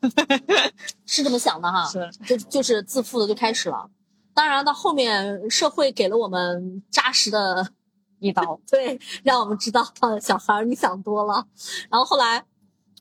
[1.06, 3.88] 是这么想的哈，是就就是自负的就开始了。
[4.34, 7.68] 当然到后面社会给了我们扎实的
[8.18, 8.60] 一刀。
[8.68, 9.86] 对，让我们知道
[10.20, 11.46] 小孩儿你想多了。
[11.88, 12.44] 然后后来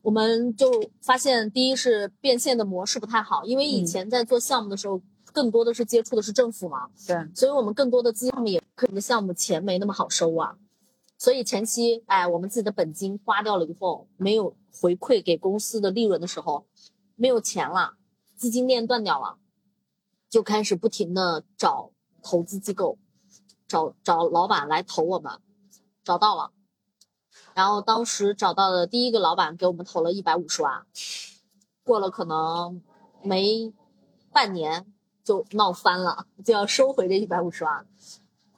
[0.04, 0.72] 我们就
[1.02, 5.02] 发现，第一是变现的模式不太好，因为以嗯前在做项目的时候，
[5.34, 10.58] 更多的是接触的是政府嘛，对，所以我们更多的资金也个人的项目钱没那么好收啊，
[11.18, 16.66] 所以前期哎我们自己的本金花掉了以后，没有回馈给公司的利润的时候，
[17.16, 17.96] 没有钱了，
[18.36, 19.38] 资金链断掉了，
[20.30, 22.98] 就开始不停的找投资机构，
[23.68, 25.40] 找找老板来投我们，
[26.04, 26.52] 找到了，
[27.54, 30.86] 然后当时找到的第一个老板给我们投了一百五十万，
[31.84, 32.82] 过了可能
[33.24, 33.74] 没
[34.32, 34.86] 半年
[35.24, 37.86] 就闹翻了，就要收回这一百五十万。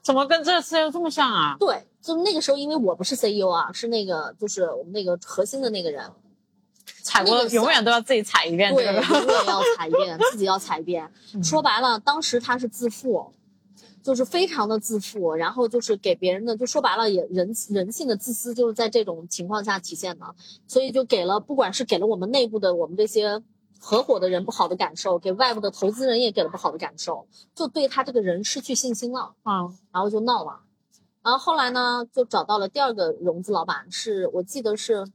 [0.01, 1.55] 怎么跟这次又这么像啊？
[1.59, 6.11] 对，就那个时候，因为我不是 CEO 啊，是那个就是我们那个核心的那个人，
[7.01, 8.93] 踩过那个永远都要自己踩一遍这对，个。
[9.01, 11.09] 永远要踩一遍，自己要踩一遍。
[11.41, 13.32] 说白了，当时他是自负，
[14.03, 20.36] 就是非常的自负，然后就是给别人的，就说白了也人人性的自私就是在这种情况下体现的，
[20.68, 23.41] 所以就给了不管是给了我们内部的我们这些
[23.86, 29.36] 合伙的人不好的感受，给外部的投资人也给了不好的感受，就对他这个人失去信心了。
[29.43, 30.61] 嗯然后就闹了。
[31.21, 35.05] 然后后来呢，就找到了第二个融资老板，是我记得是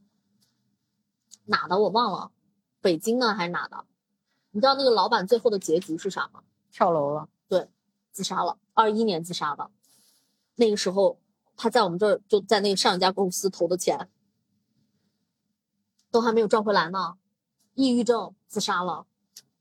[1.45, 2.31] 哪的，我忘了，
[2.79, 3.85] 北京呢还是哪的？
[4.51, 6.43] 你知道那个老板最后的结局是啥吗？
[6.71, 7.27] 跳楼了。
[7.47, 7.67] 对
[8.11, 9.71] 自杀了，二一年自杀的。
[10.57, 11.19] 那个时候
[11.57, 14.07] 他在我们这儿就在那上一家公司投的钱
[16.11, 17.15] 都还没有赚回来呢，
[17.79, 19.05] 抑郁症自杀了。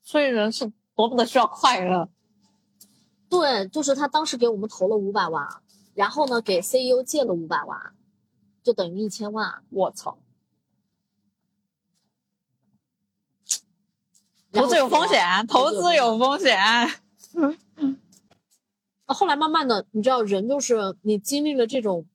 [0.02, 2.08] 所以人是多么的需要快乐。
[3.28, 5.46] 对，就是他当时给我们投了五百万，
[5.94, 7.94] 然后呢给 CEO 借了五百万，
[8.64, 9.62] 就等于一千万。
[9.70, 10.18] 我操，
[14.50, 16.58] 投资有风险，投资有风险。
[19.06, 22.06] 后来慢慢的，你知道，人就是你经历了这种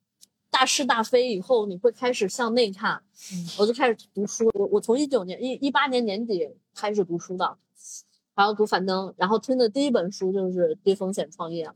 [0.54, 3.02] 大是大非以后，你会开始向内看。
[3.32, 7.56] 嗯我就开始读书，我我从一九年一一八年年底开始读书的，
[8.36, 11.68] 然后读樊登，然后听的第一本书就是低风险创业，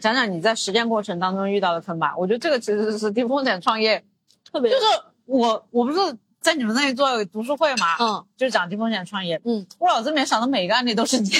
[0.00, 2.14] 讲讲你在实践过程当中遇到的坑吧。
[2.16, 4.04] 我觉得这个其实是低风险创业，
[4.50, 4.84] 特别就是
[5.26, 5.98] 我我不是
[6.40, 9.40] 在你们那里做读书会嘛，嗯就是讲低风险创业。
[9.44, 11.30] 嗯，我脑子里面想的每一个案例都是你，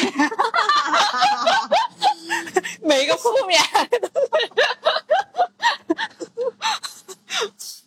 [2.83, 3.61] 每一个负面。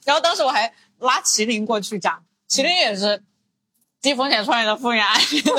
[0.06, 3.24] 然后当时我还拉麒麟过去讲，麒麟也是
[4.02, 5.42] 低风险创业的负面案例。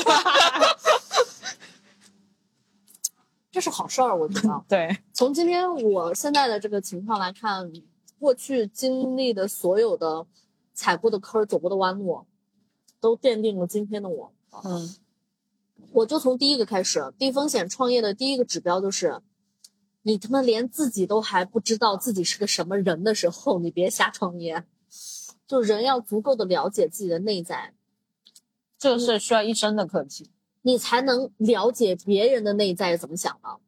[3.51, 4.65] 这是好事儿，我觉得。
[4.69, 7.73] 对，从今天我现在的这个情况来看，
[8.19, 10.27] 过去经历的所有的
[10.75, 12.27] 踩过的坑儿、走过的弯路，
[13.01, 14.33] 都奠定了今天的我。
[14.65, 14.97] 嗯
[15.93, 19.21] 我就从第一个开始，低风险创业的第一个指标就是，
[20.07, 24.65] 你他妈连自己都还不知道自己是个什么人的时候，你别瞎创业。
[25.47, 27.75] 就人要足够的了解自己的内在，
[28.79, 30.31] 这个是需要一生的课题。
[30.63, 33.59] 你才能了解别人的内在是怎么想的。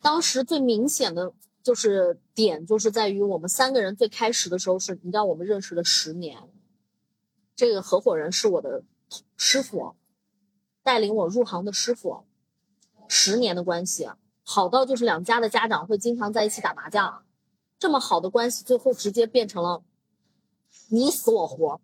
[0.00, 1.32] 当时最明显的
[1.62, 6.38] 就是点，就是在于我们三个人最开始的时候是，你知道我们认识了十年，
[7.54, 8.84] 这个合伙人是我的
[9.36, 9.94] 师傅，
[10.82, 12.24] 带领我入行的师傅，
[13.08, 14.08] 十年的关系，
[14.44, 17.22] 好到就是两家的家长会经常在一起打麻将，
[17.78, 19.82] 这么好的关系，最后直接变成了
[20.88, 21.80] 你死我活，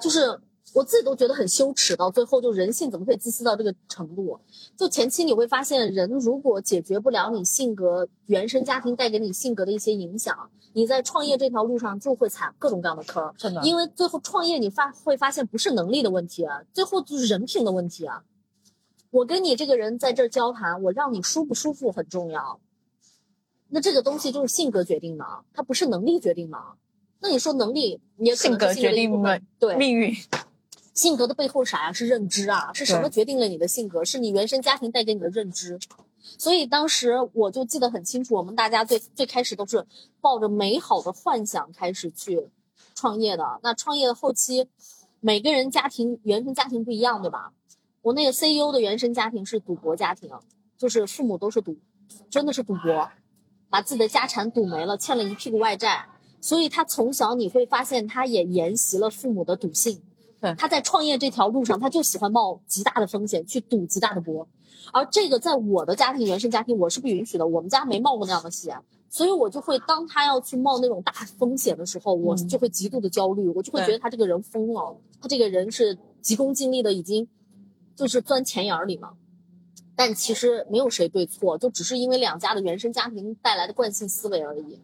[0.00, 0.40] 就是
[0.74, 1.96] 我自己都觉得很羞耻。
[1.96, 4.38] 到最后，就人性怎么可以自私到这个程度？
[4.76, 13.34] 就前期你会发现，人如果解决不了你性格原生家庭带给你性格的一些影响，你在创业这条路上就会踩各种各样的坑儿。
[13.36, 18.22] 真的因为最后创业你发会发现不是能力的问题啊，最后就是人品的问题啊。
[19.10, 22.60] 我跟你这个人在这儿交谈，我让你舒不舒服很重要。
[23.68, 26.58] 那这个东西就是性格决定的，它不是能力决定的。
[27.20, 30.14] 那你说能力，你也性格决定命对命运。
[30.94, 31.92] 性格的背后啥呀？
[31.92, 34.04] 是认知啊，是什么决定了你的性格？
[34.04, 35.78] 是你原生家庭带给你的认知。
[36.36, 39.86] 所以当时我就记得很清楚，我们大家最最开始都是
[40.20, 42.48] 抱着美好的幻想开始去
[42.94, 43.60] 创业的。
[43.62, 44.68] 那创业的后期，
[45.20, 47.52] 每个人家庭原生家庭不一样，对吧？
[48.02, 50.30] 我那个 CEO 的原生家庭是赌博家庭，
[50.76, 51.76] 就是父母都是赌，
[52.30, 53.08] 真的是赌博，
[53.68, 56.06] 把自己的家产赌没了，欠了一屁股外债。
[56.40, 60.00] 所以他从小你会发现，他也沿袭了父母的赌性。
[60.40, 64.46] 对他在创业这条路上，他就喜欢冒极大的风险去赌极大的博，
[64.92, 68.80] 而这个在我的家庭原生家庭我是不允许的，我们家没冒过那样的险，
[69.10, 77.26] 所以我就会当他要去冒那种大风险的时候，我嗯就会极度的焦虑，我就会觉得他这个人疯了，他这个人是急功近利的，已经
[77.98, 79.14] 就是钻钱眼儿里嘛。
[79.96, 84.80] 但其实没有谁对错，就只是因为两家的原生家庭带来的惯性思维而已，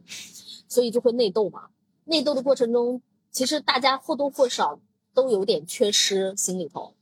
[0.67, 1.69] 所以就会内斗嘛。
[2.07, 3.01] 内斗的过程中，
[3.31, 4.81] 其实大家或多或少
[5.15, 6.95] 都有点缺失心里头，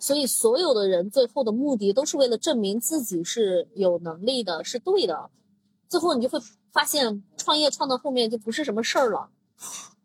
[0.00, 5.30] 所以所有的人最后的目的都是为了证明自己是有能力的，是对的。
[5.88, 6.40] 最后你就会
[6.72, 9.30] 发现，创业创到后面就不是什么事儿了，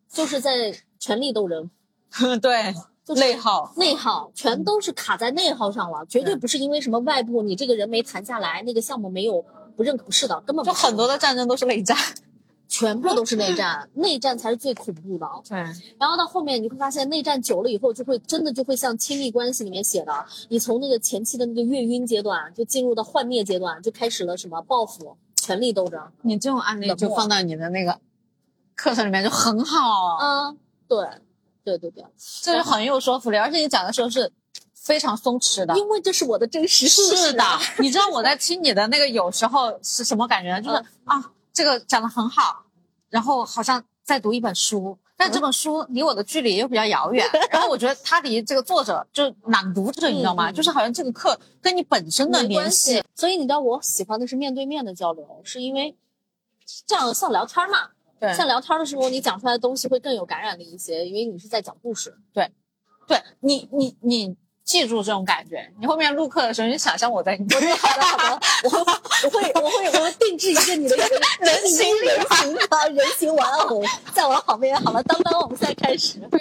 [0.08, 1.72] 就是在权力斗争，
[2.40, 2.76] 对，
[3.06, 3.72] 就是内耗。
[3.78, 9.46] 内耗全都是卡在内耗上了，绝对对不是因为什么外部你这个人没谈下来，那个项目没有
[9.78, 11.96] 不认可，不是的，根本就很多的战争都是内战。
[12.68, 15.30] 全部都是内战，内战才是最恐怖的。
[15.48, 15.56] 对，
[16.00, 26.02] 然后到后面你会发现，内战久了以后，就会真的就会像亲密关系里面写的，你从那个前期的那个月晕阶段，就进入到幻灭阶段，就开始了什么报复、权力斗争。
[26.24, 28.00] 你这种案例就放到你的那个
[28.76, 31.08] 课程里面就很好，嗯，对，
[31.66, 32.06] 对对对，
[32.44, 34.32] 这是很有说服力，而且你讲的时候是
[34.74, 35.76] 非常松弛的。
[35.76, 37.18] 因为这是我的真实事实。
[37.18, 37.44] 是的，
[37.80, 40.62] 你知道我在听你的那个有时候是什么感觉？
[40.62, 42.64] 就是、嗯啊，这个讲的很好，
[43.10, 47.28] 然后好像在读一本书，但嗯这本书离我的距离又比较遥远。
[47.50, 50.52] 然后我觉得它离这个作者就朗读者，你知道吗？
[50.52, 53.04] 就是好像这个课跟你本身的关系。。
[53.16, 55.98] 所以你知道我喜欢的是面对面的交流，是因为
[56.86, 57.90] 这样像聊天嘛。
[58.20, 62.16] 对像聊天的时候，你讲出来的东西会更有感染力一些，因为你是在讲故事。
[62.34, 62.50] 对
[63.08, 65.72] 对你，你，你记住这种感觉。
[65.80, 67.76] 你后面录课的时候，你想象我在你对面。
[67.76, 68.80] 好的好的，我会
[69.24, 70.96] 我会我会我会定制一个你的
[71.40, 74.76] 人形人形啊人形玩偶在我旁边。
[74.82, 76.20] 好了，当当，我们现在开始。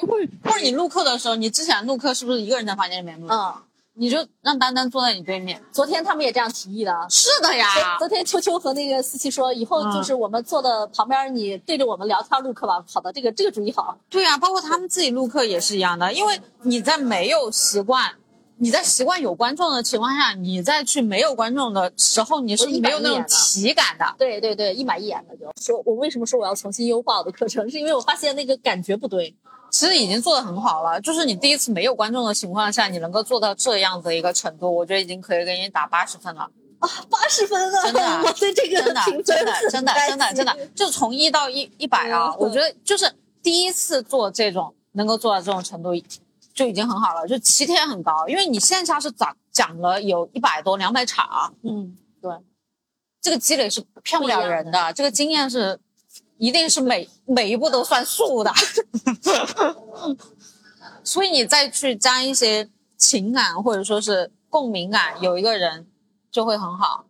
[0.44, 3.26] 或者你录课的时候，你之前录课是不是一个人在房间里面录？
[3.28, 3.54] 嗯，
[3.97, 5.62] 你就让丹丹坐在你对面。
[5.70, 6.92] 昨天他们也这样提议的。
[7.09, 7.66] 是的呀
[7.99, 12.84] 昨昨天秋秋和那个思琪说，以后就是我们坐的旁边，你对着我们聊天录课吧。
[12.92, 13.97] 好的，这个这个主意好。
[14.11, 18.14] 对呀、包括他们自己录课也是一样的，因为你在没有习惯，
[18.57, 24.05] 你在习惯有观众的情况下，你再去没有观众的时候，你是没有那种体感的。
[24.18, 29.36] 对对对，一板一眼的就说，我为什么说我要重新优化我的课程，是因为我发现那个感觉不对。
[29.74, 36.42] 其实已经做得很好了，就是你第一次没有观众的情况下，你能够做到这样的一个程度，我觉得已经可以给你打八十分了。
[36.78, 37.82] 啊八十分啊！
[37.82, 43.12] 真的 我对这个真的，真的，真的，真的，真的，就从一到一一百啊，嗯我觉得就是
[43.42, 45.90] 第一次做这种能够做到这种程度，
[46.54, 47.26] 就已经很好了。
[47.26, 52.30] 就起点很高，因为你线下是讲讲了有一百多、两百场，嗯，对，
[53.20, 55.80] 这个积累是骗不了人的，这个经验是
[56.45, 58.53] 一定是每每一步都算数的。
[61.03, 62.68] 所以你再去加一些
[62.99, 65.86] 情感或者说是共鸣感，有一个人
[66.30, 67.07] 就会很好。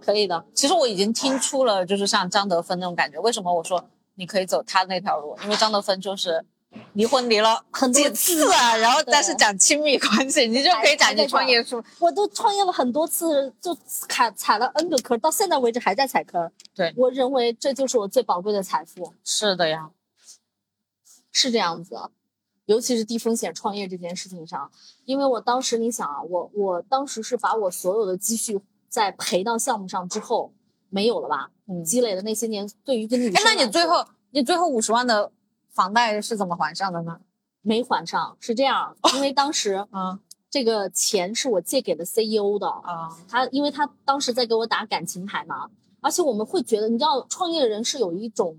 [0.00, 0.44] 可以的。
[0.52, 3.20] 其实我已经听出了，就是像张德芬那种感觉。
[3.20, 5.38] 为什么我说你可以走他那条路？
[5.44, 6.44] 因为张德芬就是
[6.94, 11.82] 离婚离了 很多几次啊，然后但是讲亲密关系，你就可以讲你创业书。
[11.98, 16.50] 我都创业了很多次，就踩踩了 N 个坑，到现在为止还在踩坑。
[16.74, 19.90] 对我认为这就是我最宝贵的财富，是的呀，
[21.30, 21.96] 是这样子。
[22.66, 24.70] 尤其是低风险创业这件事情上，
[25.04, 30.52] 因为我当时你想啊，我我当时是把我所有的积蓄在赔到项目上之后
[30.88, 31.84] 没有了吧，嗯。
[31.84, 35.30] 积累的那些年，对于一个女生哎，那你最后你最后五十万的
[35.72, 37.20] 房贷是怎么还上的呢？
[37.62, 38.36] 没还上？
[38.40, 40.18] 是这样，因为当时嗯
[40.50, 45.70] 这个钱是我借给了 CEO 的，啊，他因为他当时在给我打感情牌嘛，
[46.00, 48.56] 而且我们会觉得，你知道，创业人是有一种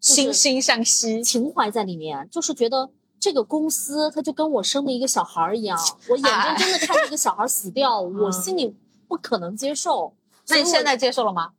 [0.00, 1.22] 惺惺相惜。
[1.22, 2.90] 情怀在里面，就是觉得
[3.20, 5.78] 这个公司他就跟我生了一个小孩儿一样，
[6.08, 8.74] 我眼睁睁的看着一个小孩死掉， 我心里
[9.06, 10.16] 不可能接受。
[10.48, 11.52] 那你现在接受了吗？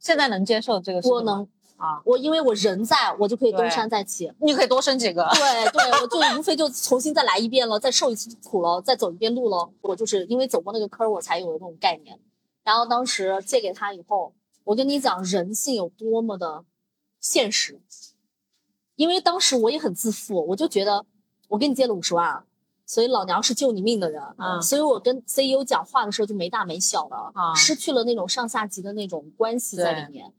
[0.00, 1.18] 现在能接受这个事情吗？
[1.18, 4.32] 我能啊，我因为我人在，我就可以东山再起。
[4.40, 5.28] 你可以多生几个。
[5.34, 9.70] 对对，我就无非就重新再来一遍了，再受一次苦了，再走一遍路了。
[9.82, 12.18] 我就是因为走过那个坑，我才有那种概念。
[12.64, 16.64] 然后当时借给他以后，我跟你讲人性有多么的
[17.20, 17.80] 现实。
[18.96, 21.04] 因为当时我也很自负，我就觉得
[21.48, 22.42] 我给你借了五十万，
[22.86, 24.22] 所以老娘是救你命的人。
[24.38, 30.32] 嗯所以我跟 CEO 讲话的时候就没大没小的，啊失去了那种上下级的那种关系在里面。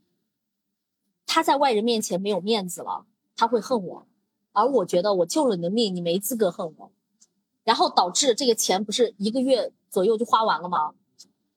[1.38, 3.04] 他在外人面前没有面子了，
[3.36, 4.06] 他会恨我，
[4.52, 6.90] 而我觉得我救了你的命，你没资格恨我，
[7.62, 10.94] 然后导致这个钱不是一个月左右就花完了吗？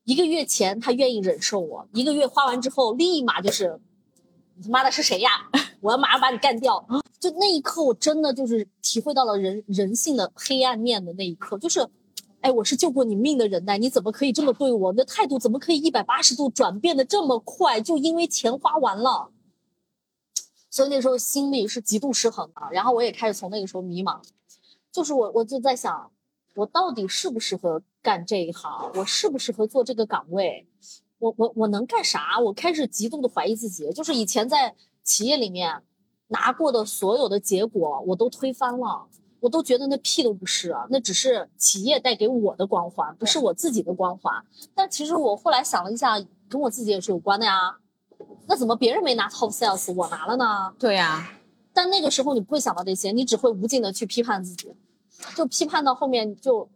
[0.04, 3.82] 一个月前他愿意忍受我，一个月花完之后立马就是，
[4.56, 5.32] 你他妈的是谁呀？
[5.82, 6.86] 我要马上把你干掉！
[7.20, 11.90] 就那一刻，我真的就是体会到了人人性的黑暗面的那一刻，就是，
[12.42, 14.92] 哎，我是救过你命的人呐，你怎么可以这么对我？
[14.92, 17.82] 你的态度怎么可以一百八十度转变的这么快？
[17.82, 19.32] 就因为钱花完了。
[20.72, 24.22] 所以那时候心里是极度失衡的，然后我也开始从那个时候迷茫，
[24.92, 26.10] 就是我我就在想，
[26.56, 28.90] 我到底适不适合干这一行？
[28.96, 30.66] 我适不适合做这个岗位？
[31.20, 32.40] 我我我能干啥？
[32.40, 35.84] 我开始极度的怀疑自己，就是以前在企业里面
[36.28, 39.08] 拿过的所有的结果，我都推翻了，
[39.42, 44.34] 我都觉得那屁都不是，那只是企业带给我的光环，不是我自己的光环。
[44.74, 46.18] 但其实我后来想了一下，
[46.48, 47.78] 跟我自己也是有关的呀。
[48.48, 50.74] 那怎么别人没拿 top sales，我拿了呢？
[50.80, 51.30] 对呀、
[51.74, 54.74] 但那个时候你不会想到这些，你只会无尽的去批判自己，
[55.36, 56.70] 就批判到后面就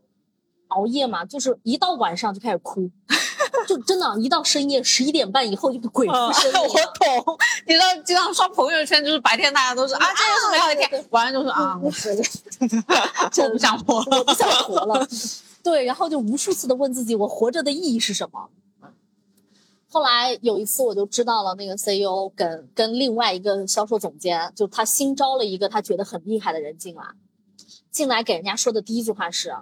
[0.70, 2.90] 熬夜嘛，就是一到晚上就开始哭，
[3.68, 6.88] 就真的，一到深夜十一点半以后就鬼嗯，附身了一样。
[7.26, 7.38] 我懂。
[7.68, 11.88] 你知道，经常刷朋友圈，就是白天大家都是啊，这又是美好的一天，晚上就是啊，我
[13.46, 14.18] 我不想活了。
[14.18, 15.08] 我不想活了。
[15.64, 18.50] 对，然后就无数次的问自己，我活着的意义是什么？
[19.96, 27.02] 后来有一次，我就知道了，那个 CEO 跟跟另外一个销售总监，就他新招了一个他觉得很厉害的人进来，
[27.92, 29.56] 进来给人家说的第一句话是：“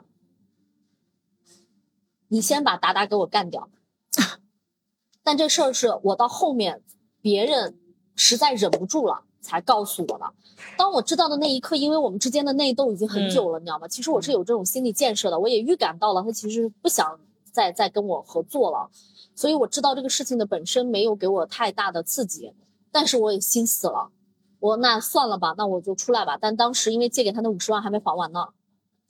[2.29, 3.69] 你先把达达给我干掉。
[5.23, 6.81] ”但这事儿是我到后面
[7.21, 7.77] 别人
[8.15, 10.33] 实在忍不住了才告诉我的。
[10.75, 13.87] 当我知道的那一刻，因为我们之间的内斗已经很久了，你知道吗？
[13.87, 17.19] 其实我是有这种心理建设的，我也预感到了他其实不想
[17.51, 18.89] 再再跟我合作了，
[19.35, 22.53] 所以我知道这个事情的本身没有给我太大的刺激，
[22.91, 24.11] 但是我也心死了。
[24.59, 26.37] 我那算了吧，那我就出来吧。
[26.39, 28.49] 但当时因为借给他那五十万还没还完呢，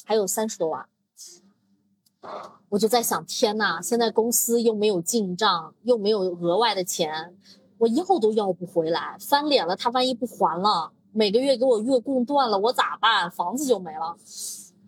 [0.04, 0.88] 还有三十多万，
[2.70, 7.38] 我就在想，天呐，现在公司又没有进账，又没有额外的钱，
[7.78, 13.30] 我要都要不回来，翻脸了，他万一不还了，每个月给我月供断了，我咋办？
[13.30, 14.18] 房子就没了。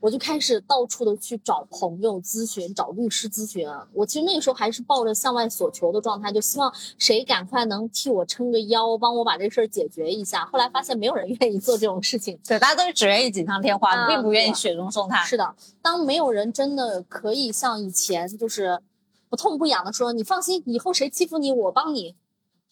[0.06, 3.68] 我就开始到处的去找朋友咨询，找律师咨询。
[3.92, 10.46] 我其实那个时候还是抱着向外索求的状态，就希望谁赶快能替我撑个腰，帮我把这事儿解决一下。
[10.46, 12.40] 后来发现没有人愿意做这种事情。
[12.48, 15.26] 对，大家都是只愿意锦上添花，啊并不愿意雪中送炭。
[15.26, 18.80] 是的，当没有人真的可以像以前就是
[19.28, 22.16] 不痛不痒的说，你放心，以后谁欺负你，我帮你。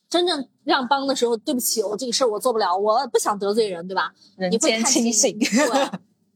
[0.07, 4.13] 真正让帮的时候，对不起，我这个事儿我做不了，我不想得罪人，对吧？
[4.37, 5.39] 人你会间看清醒。
[5.39, 5.89] 对，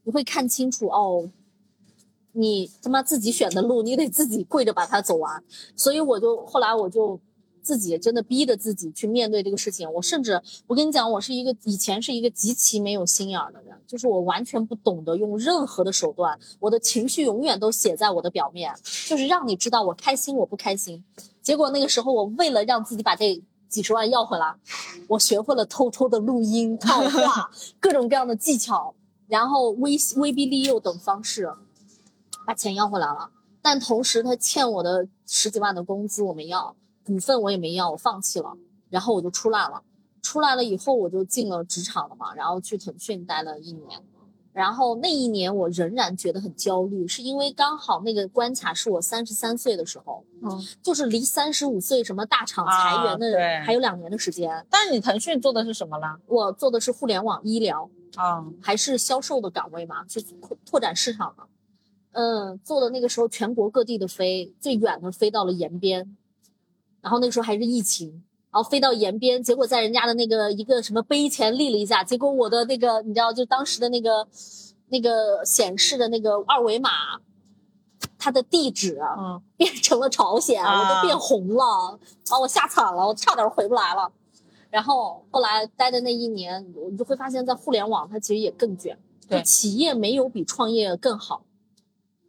[0.08, 1.30] 你会看清楚哦，
[2.32, 5.44] 你他妈自己选的路，你得自己跪着把它走完。
[5.76, 7.20] 所以我就后来我就
[7.62, 9.92] 自己真的逼着自己去面对这个事情。
[9.92, 18.74] 我甚至我跟你讲，我是一个以前是一个极其没有心眼儿的人，就是我完全不懂得用任何的手段，我的情绪永远都写在我的表面，
[19.10, 21.04] 就是让你知道我开心我不开心。
[21.42, 24.56] 结果那个时候，我为了让自己把这几十万要回来，
[25.10, 27.52] 我学会了偷偷的录音、套话，
[27.82, 28.96] 各种各样的技巧，
[29.28, 31.52] 然后威威逼利诱等方式，
[32.46, 33.30] 把钱要回来了。
[33.62, 36.76] 但同时，他欠我的十几万的工资我没要，
[37.06, 38.58] 股份我也没要，我放弃了。
[38.90, 39.82] 然后我就出来了。
[40.22, 44.02] 出来了以后，我就进了职场了嘛，然后去腾讯待了一年。
[44.54, 54.66] 然后那一年我仍然觉得很焦虑，是因为刚好那个关卡是我三十三岁的时候，嗯，就是离三十五岁什么大厂裁员的、还有两年的时间。
[54.70, 56.18] 但是你腾讯做的是什么啦？
[56.26, 57.88] 我做的是互联网医疗，
[58.18, 61.46] 啊，还是销售的岗位嘛，去拓拓展市场嘛。
[62.12, 66.18] 嗯，做的那个时候全国各地的飞，最远的飞到了延边，
[67.02, 74.28] 然后那个时候还是疫情，然后飞到延边，结果在人家的那个一个什么碑前立了一下，结果我的那个你知道，就当时的那个
[74.88, 76.90] 那个显示的那个二维码，
[78.18, 84.12] 它的地址嗯，变成了朝鲜，啊我都变红了，把我吓惨了，我差点回不来了。
[84.78, 88.96] 然后后来待的那一年，我就会发现，在互联网它其实也更卷，
[89.28, 91.42] 对就企业没有比创业更好，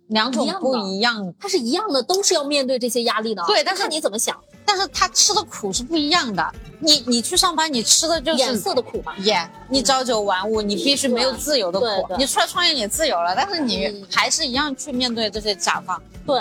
[0.07, 3.45] 两种一样的不一样，它是一样的，都是要面对这些压力的。
[3.47, 4.35] 对但是看你怎么想，
[4.65, 6.55] 但是他吃的苦是不一样的。
[6.81, 9.15] 你你去上班，你吃的就眼是色的苦嘛。
[9.19, 12.15] 耶你朝九晚五，你必须没有自由的苦。
[12.17, 16.03] 你出来创业，你自由了，但是你嗯还是一样去面对这些甲方。
[16.27, 16.41] 对，